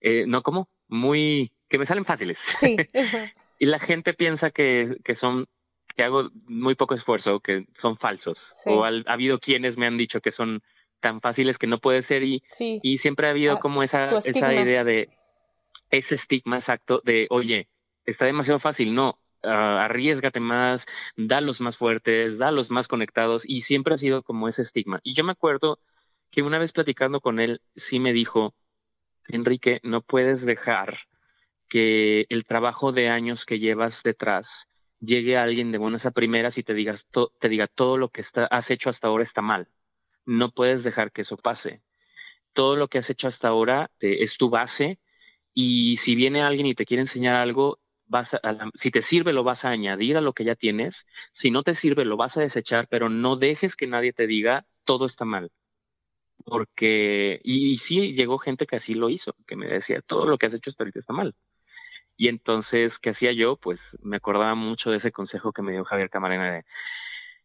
[0.00, 2.38] eh, no como, muy, que me salen fáciles.
[2.38, 2.76] Sí.
[3.58, 5.46] y la gente piensa que, que son
[5.96, 8.50] que hago muy poco esfuerzo, que son falsos.
[8.66, 10.62] O ha habido quienes me han dicho que son
[11.02, 14.84] tan fáciles que no puede ser y, y siempre ha habido como esa, esa idea
[14.84, 15.10] de
[15.90, 17.68] ese estigma exacto de, oye,
[18.06, 20.86] está demasiado fácil, no, uh, arriesgate más,
[21.16, 25.00] dalos más fuertes, dalos más conectados, y siempre ha sido como ese estigma.
[25.02, 25.78] Y yo me acuerdo
[26.30, 28.54] que una vez platicando con él, sí me dijo,
[29.28, 30.98] Enrique, no puedes dejar
[31.68, 34.68] que el trabajo de años que llevas detrás
[35.00, 37.06] llegue a alguien de buenas a primeras y te, digas
[37.40, 39.68] te diga todo lo que está, has hecho hasta ahora está mal.
[40.26, 41.82] No puedes dejar que eso pase.
[42.54, 45.00] Todo lo que has hecho hasta ahora eh, es tu base
[45.54, 48.40] y si viene alguien y te quiere enseñar algo, vas a,
[48.76, 51.06] si te sirve, lo vas a añadir a lo que ya tienes.
[51.32, 54.66] Si no te sirve, lo vas a desechar, pero no dejes que nadie te diga
[54.84, 55.50] todo está mal.
[56.44, 60.46] Porque, y, sí llegó gente que así lo hizo, que me decía, todo lo que
[60.46, 61.34] has hecho hasta ahorita está mal.
[62.16, 63.56] Y entonces, ¿qué hacía yo?
[63.56, 66.64] Pues me acordaba mucho de ese consejo que me dio Javier Camarena de,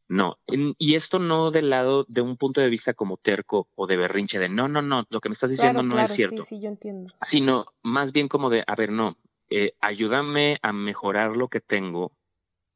[0.10, 3.98] no, y esto no del lado de un punto de vista como terco o de
[3.98, 6.44] berrinche, de no, no, no, lo que me estás diciendo no es cierto.
[6.44, 7.14] Sí, sí, yo entiendo.
[7.22, 9.18] Sino más bien como de, a ver, no,
[9.50, 12.12] eh, ayúdame a mejorar lo que tengo,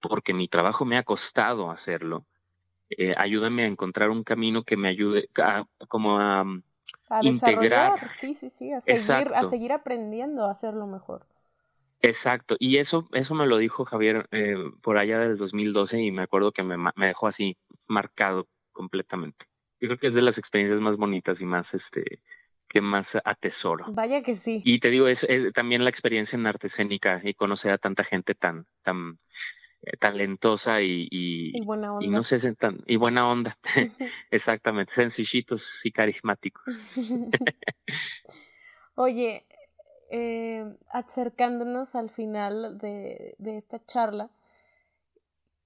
[0.01, 2.25] porque mi trabajo me ha costado hacerlo.
[2.89, 8.11] Eh, ayúdame a encontrar un camino que me ayude a, como a, a integrar.
[8.11, 11.25] Sí, sí, sí, a seguir, a seguir aprendiendo a hacerlo mejor.
[12.01, 16.23] Exacto, y eso, eso me lo dijo Javier eh, por allá del 2012 y me
[16.23, 19.45] acuerdo que me, me, dejó así marcado completamente.
[19.79, 22.21] Yo creo que es de las experiencias más bonitas y más, este,
[22.67, 23.85] que más atesoro.
[23.89, 24.61] Vaya que sí.
[24.65, 28.03] Y te digo, es, es también la experiencia en arte escénica y conocer a tanta
[28.03, 29.19] gente tan, tan
[29.83, 32.05] eh, talentosa y, y, y, buena onda.
[32.05, 33.57] Y no sé, tan, y buena onda.
[34.31, 36.63] Exactamente, sencillitos y carismáticos.
[38.95, 39.45] Oye,
[40.11, 44.29] eh, acercándonos al final de, de esta charla,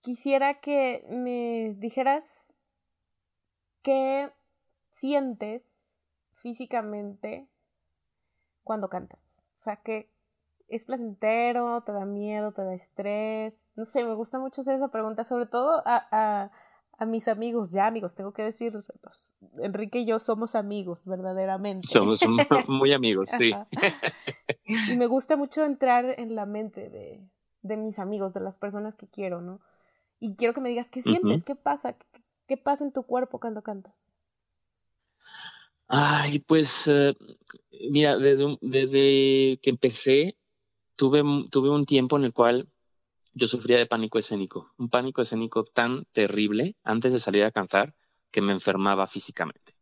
[0.01, 2.55] quisiera que me dijeras
[3.82, 4.32] qué
[4.89, 7.47] sientes físicamente
[8.63, 9.43] cuando cantas.
[9.55, 10.11] O sea, que
[10.67, 13.71] es placentero, te da miedo, te da estrés.
[13.76, 16.51] No sé, me gusta mucho hacer esa pregunta, sobre todo a,
[16.97, 18.91] a mis amigos, ya amigos, tengo que decirlos,
[19.61, 21.88] Enrique y yo somos amigos, verdaderamente.
[21.88, 22.19] Somos
[22.67, 23.51] muy amigos, sí.
[24.66, 27.22] Y me gusta mucho entrar en la mente de,
[27.61, 29.61] de, mis amigos, de las personas que quiero, ¿no?
[30.20, 31.43] Y quiero que me digas, ¿qué sientes?
[31.43, 31.95] ¿Qué pasa?
[32.47, 34.11] ¿Qué, pasa en tu cuerpo cuando cantas?
[35.88, 37.16] Ay, pues, eh,
[37.91, 40.38] mira, desde, desde que empecé,
[40.95, 42.68] tuve, tuve un tiempo en el cual
[43.34, 47.93] yo sufría de pánico escénico, un pánico escénico tan terrible antes de salir a cantar
[48.32, 49.76] que me enfermaba físicamente.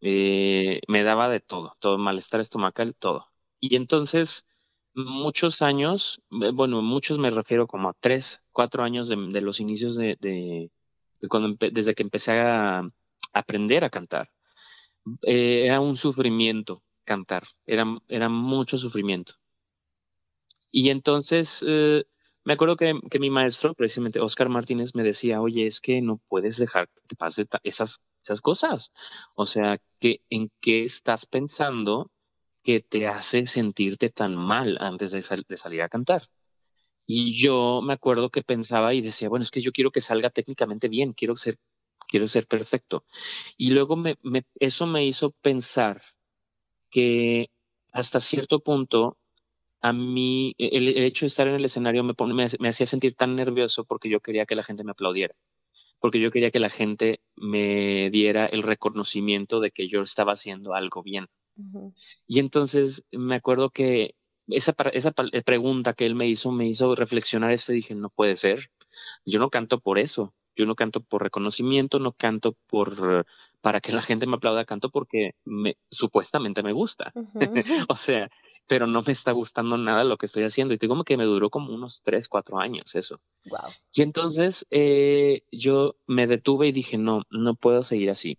[0.00, 3.31] Eh, me daba de todo, todo malestar estomacal, todo.
[3.64, 4.44] Y entonces,
[4.94, 9.96] muchos años, eh, bueno, muchos me refiero como a tres, cuatro años de, los inicios
[9.96, 10.70] de,
[11.28, 12.82] cuando desde que empecé a,
[13.32, 14.30] aprender a cantar.
[15.22, 19.34] Eh, era un sufrimiento cantar, era, era mucho sufrimiento.
[20.72, 21.64] Y entonces,
[22.44, 26.20] me acuerdo que, que, mi maestro, precisamente Oscar Martínez, me decía, oye, es que no
[26.28, 28.92] puedes dejar que te pase esas, esas cosas.
[29.34, 32.10] O sea, que ¿en qué estás pensando
[32.62, 36.28] que te hace sentirte tan mal antes de, salir a cantar?
[37.06, 40.30] Y yo me acuerdo que pensaba y decía, bueno, es que yo quiero que salga
[40.30, 41.58] técnicamente bien, quiero ser,
[42.08, 43.04] quiero ser perfecto.
[43.56, 46.02] Y luego me, me, eso me hizo pensar
[46.90, 47.50] que
[47.92, 49.18] hasta cierto punto
[49.82, 52.14] a mí e, el, hecho de estar en el escenario me,
[52.60, 55.34] me, hacía sentir tan nervioso porque yo quería que la gente me aplaudiera,
[56.00, 60.74] porque yo quería que la gente me diera el reconocimiento de que yo estaba haciendo
[60.74, 61.28] algo bien.
[62.26, 64.14] Y entonces me acuerdo que
[64.48, 68.10] esa, esa eh, pregunta que él me hizo me hizo reflexionar esto y dije, no
[68.10, 68.70] puede ser,
[69.24, 73.26] yo no canto por eso, yo no canto por reconocimiento, no canto por
[73.62, 77.12] para que la gente me aplauda, canto porque me, supuestamente me gusta.
[77.88, 78.28] o sea,
[78.66, 80.74] pero no me está gustando nada lo que estoy haciendo.
[80.74, 83.20] Y te como que me duró como unos tres, cuatro años eso.
[83.46, 83.70] Wow.
[83.92, 88.36] Y entonces eh, yo me detuve y dije, no, no puedo seguir así.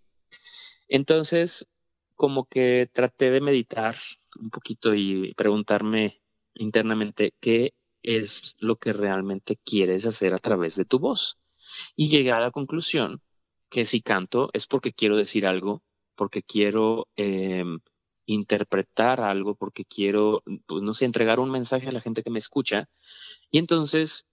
[0.88, 1.66] Entonces,
[2.14, 3.96] como que traté de meditar
[4.40, 6.22] un poquito y preguntarme
[6.54, 11.38] internamente qué es lo que realmente quieres hacer a través de tu voz.
[11.96, 13.22] Y llegué a la conclusión
[13.70, 15.82] que si canto es porque quiero decir algo,
[16.14, 17.64] porque quiero eh,
[18.26, 22.38] interpretar algo, porque quiero, pues, no sé, entregar un mensaje a la gente que me
[22.38, 22.88] escucha.
[23.50, 24.26] Y entonces,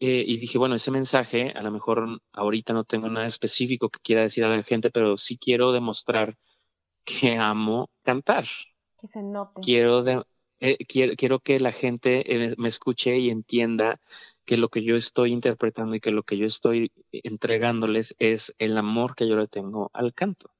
[0.00, 4.00] eh, y dije, bueno, ese mensaje, a lo mejor ahorita no tengo nada específico que
[4.02, 6.36] quiera decir a la gente, pero sí quiero demostrar
[7.04, 8.44] que amo cantar.
[8.98, 9.60] Que se note.
[9.62, 10.04] Quiero,
[10.60, 14.00] eh, quiero, quiero, que la gente eh, me escuche y entienda
[14.44, 18.76] que lo que yo estoy interpretando y que lo que yo estoy entregándoles es el
[18.76, 20.50] amor que yo le tengo al canto.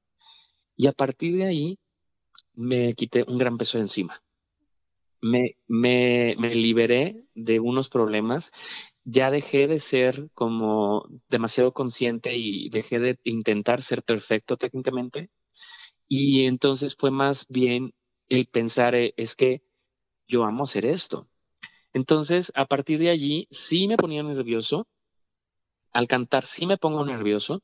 [0.77, 1.79] Y a partir de ahí,
[2.55, 4.23] me quité un gran peso de encima.
[5.21, 8.51] Me, me, me liberé de unos problemas
[9.05, 15.31] ya dejé de ser como demasiado consciente y dejé de intentar ser perfecto técnicamente.
[16.15, 17.95] Y entonces fue más bien
[18.29, 19.63] el pensar, eh, es que
[20.29, 21.27] yo amo hacer esto.
[21.95, 24.87] Entonces, a partir de allí, sí me ponía nervioso.
[25.91, 27.63] Al cantar, sí me pongo nervioso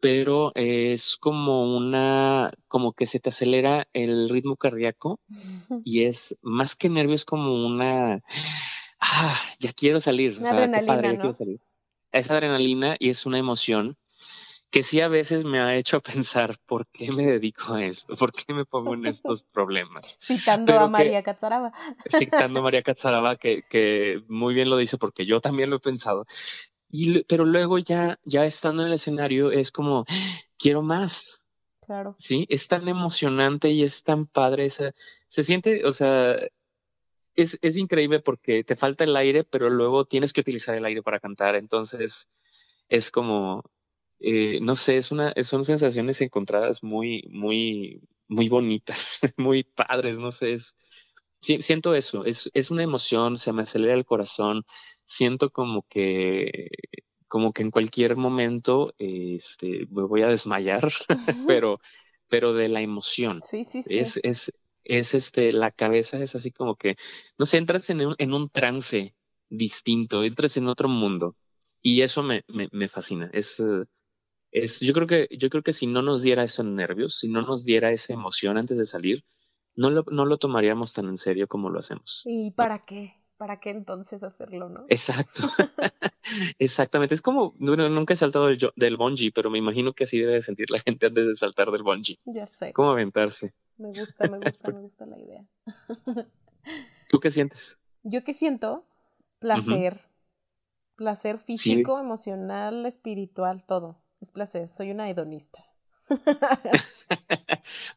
[0.00, 5.20] pero es como una, como que se te acelera el ritmo cardíaco
[5.84, 8.22] y es más que nervio, es como una,
[9.00, 10.38] ah, ya quiero salir.
[10.38, 11.20] Una adrenalina, padre, ya ¿no?
[11.20, 11.60] quiero salir.
[12.12, 13.98] Es adrenalina y es una emoción
[14.70, 18.32] que sí a veces me ha hecho pensar por qué me dedico a esto, por
[18.32, 20.16] qué me pongo en estos problemas.
[20.20, 21.72] Citando Pero a María Catzaraba.
[22.10, 25.80] Citando a María Catzaraba, que, que muy bien lo dice porque yo también lo he
[25.80, 26.26] pensado.
[26.90, 30.06] Y, pero luego ya, ya estando en el escenario es como,
[30.56, 31.42] quiero más,
[31.88, 32.16] Claro.
[32.18, 32.44] ¿sí?
[32.50, 34.92] Es tan emocionante y es tan padre esa,
[35.26, 36.36] se siente, o sea,
[37.34, 41.02] es, es increíble porque te falta el aire, pero luego tienes que utilizar el aire
[41.02, 42.28] para cantar, entonces
[42.90, 43.64] es como,
[44.20, 50.32] eh, no sé, es una, son sensaciones encontradas muy, muy, muy bonitas, muy padres, no
[50.32, 50.76] sé, es,
[51.40, 54.64] siento eso, es, es una emoción, se me acelera el corazón,
[55.04, 56.68] siento como que,
[57.28, 60.90] como que en cualquier momento, este, me voy a desmayar,
[61.46, 61.80] pero,
[62.28, 63.40] pero de la emoción.
[63.42, 63.98] Sí, sí, sí.
[63.98, 64.52] Es, es,
[64.84, 66.96] es este, la cabeza es así como que,
[67.38, 69.14] no sé, entras en un, en un trance
[69.48, 71.36] distinto, entras en otro mundo.
[71.80, 73.30] Y eso me, me, me fascina.
[73.32, 73.84] Es, eh,
[74.50, 77.42] es, yo creo que, yo creo que si no nos diera esos nervios, si no
[77.42, 79.24] nos diera esa emoción antes de salir,
[79.76, 82.22] no lo, no lo tomaríamos tan en serio como lo hacemos.
[82.26, 83.14] ¿Y para qué?
[83.36, 84.86] ¿Para qué entonces hacerlo, no?
[84.88, 85.42] Exacto.
[86.58, 87.14] Exactamente.
[87.14, 90.34] Es como, bueno, nunca he saltado del, del bungee, pero me imagino que así debe
[90.34, 92.18] de sentir la gente antes de saltar del bungee.
[92.26, 92.72] Ya sé.
[92.72, 93.54] ¿Cómo aventarse?
[93.76, 95.44] Me gusta, me gusta, me gusta la idea.
[97.08, 97.78] ¿Tú qué sientes?
[98.02, 98.84] Yo que siento
[99.38, 100.00] placer.
[100.96, 104.00] Placer físico, emocional, espiritual, todo.
[104.20, 104.68] Es placer.
[104.70, 105.64] Soy una hedonista.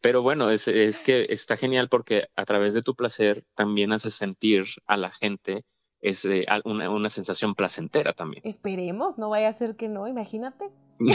[0.02, 4.14] Pero bueno, es, es que está genial porque a través de tu placer también haces
[4.14, 5.64] sentir a la gente
[6.02, 8.42] es, eh, una, una sensación placentera también.
[8.46, 10.70] Esperemos, no vaya a ser que no, imagínate.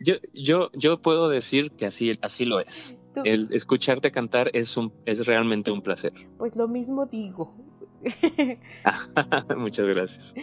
[0.00, 2.96] Yo, yo, yo puedo decir que así, así lo es.
[3.14, 6.12] Tú- El escucharte cantar es, un, es realmente un placer.
[6.38, 7.54] Pues lo mismo digo.
[9.56, 10.34] Muchas gracias.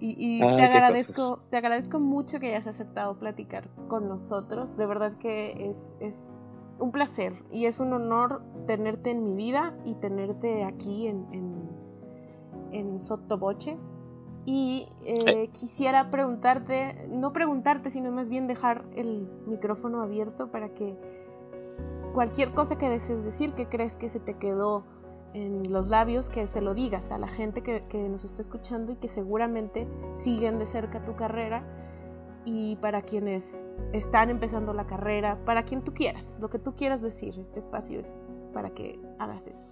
[0.00, 4.76] Y, y Ay, te agradezco, te agradezco mucho que hayas aceptado platicar con nosotros.
[4.76, 6.30] De verdad que es, es
[6.78, 11.70] un placer y es un honor tenerte en mi vida y tenerte aquí en, en,
[12.72, 13.76] en Sottovoce.
[14.46, 20.96] Y eh, quisiera preguntarte, no preguntarte, sino más bien dejar el micrófono abierto para que
[22.14, 24.84] cualquier cosa que desees decir, que crees que se te quedó
[25.34, 28.92] en los labios, que se lo digas a la gente que, que nos está escuchando
[28.92, 31.64] y que seguramente siguen de cerca tu carrera.
[32.44, 37.02] Y para quienes están empezando la carrera, para quien tú quieras, lo que tú quieras
[37.02, 39.68] decir, este espacio es para que hagas eso.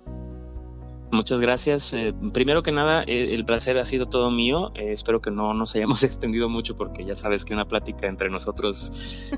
[1.11, 1.95] Muchas gracias.
[1.95, 4.73] Eh, primero que nada, eh, el placer ha sido todo mío.
[4.75, 8.29] Eh, espero que no nos hayamos extendido mucho porque ya sabes que una plática entre
[8.29, 8.93] nosotros,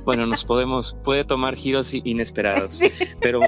[0.05, 2.71] bueno, nos podemos, puede tomar giros inesperados.
[2.81, 2.89] Sí.
[3.21, 3.41] Pero,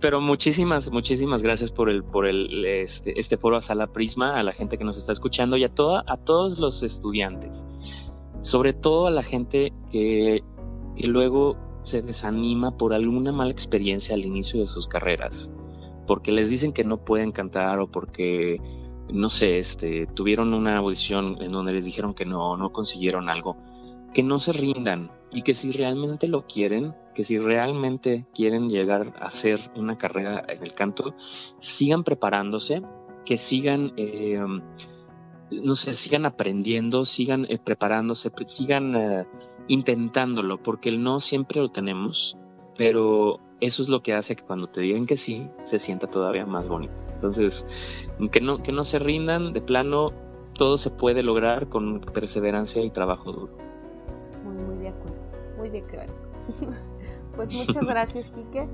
[0.00, 4.42] pero muchísimas, muchísimas gracias por el, por el, este, este foro a Sala Prisma, a
[4.42, 7.66] la gente que nos está escuchando y a toda, a todos los estudiantes.
[8.42, 10.42] Sobre todo a la gente que,
[10.96, 15.50] que luego se desanima por alguna mala experiencia al inicio de sus carreras
[16.10, 18.60] porque les dicen que no pueden cantar o porque,
[19.12, 23.56] no sé, este, tuvieron una audición en donde les dijeron que no, no consiguieron algo,
[24.12, 29.12] que no se rindan y que si realmente lo quieren, que si realmente quieren llegar
[29.20, 31.14] a hacer una carrera en el canto,
[31.58, 32.82] sigan preparándose,
[33.24, 34.40] que sigan, eh,
[35.50, 39.26] no sé, sigan aprendiendo, sigan eh, preparándose, pre- sigan eh,
[39.68, 42.36] intentándolo, porque el no siempre lo tenemos,
[42.76, 46.46] pero eso es lo que hace que cuando te digan que sí, se sienta todavía
[46.46, 46.94] más bonito.
[47.12, 47.64] Entonces,
[48.32, 50.10] que no, que no se rindan, de plano,
[50.54, 53.69] todo se puede lograr con perseverancia y trabajo duro.
[54.44, 55.16] Muy, muy de acuerdo.
[55.58, 56.14] Muy de acuerdo.
[57.36, 58.66] pues muchas gracias, Quique.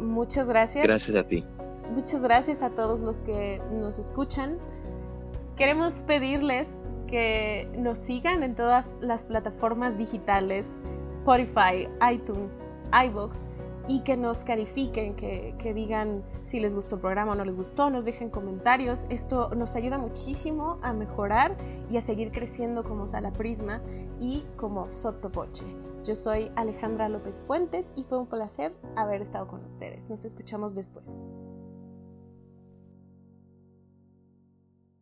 [0.00, 0.84] Muchas gracias.
[0.84, 1.44] Gracias a ti.
[1.94, 4.58] Muchas gracias a todos los que nos escuchan.
[5.56, 13.46] Queremos pedirles que nos sigan en todas las plataformas digitales, Spotify, iTunes, iBox,
[13.88, 17.54] y que nos califiquen, que, que digan si les gustó el programa o no les
[17.54, 19.06] gustó, nos dejen comentarios.
[19.10, 21.56] Esto nos ayuda muchísimo a mejorar
[21.90, 23.82] y a seguir creciendo como Sala Prisma
[24.20, 25.64] y como Sottovoce.
[26.04, 30.08] Yo soy Alejandra López Fuentes y fue un placer haber estado con ustedes.
[30.08, 31.08] Nos escuchamos después.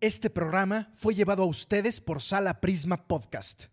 [0.00, 3.64] Este programa fue llevado a ustedes por Sala Prisma Podcast.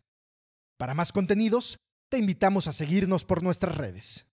[0.78, 1.78] Para más contenidos,
[2.10, 4.31] te invitamos a seguirnos por nuestras redes.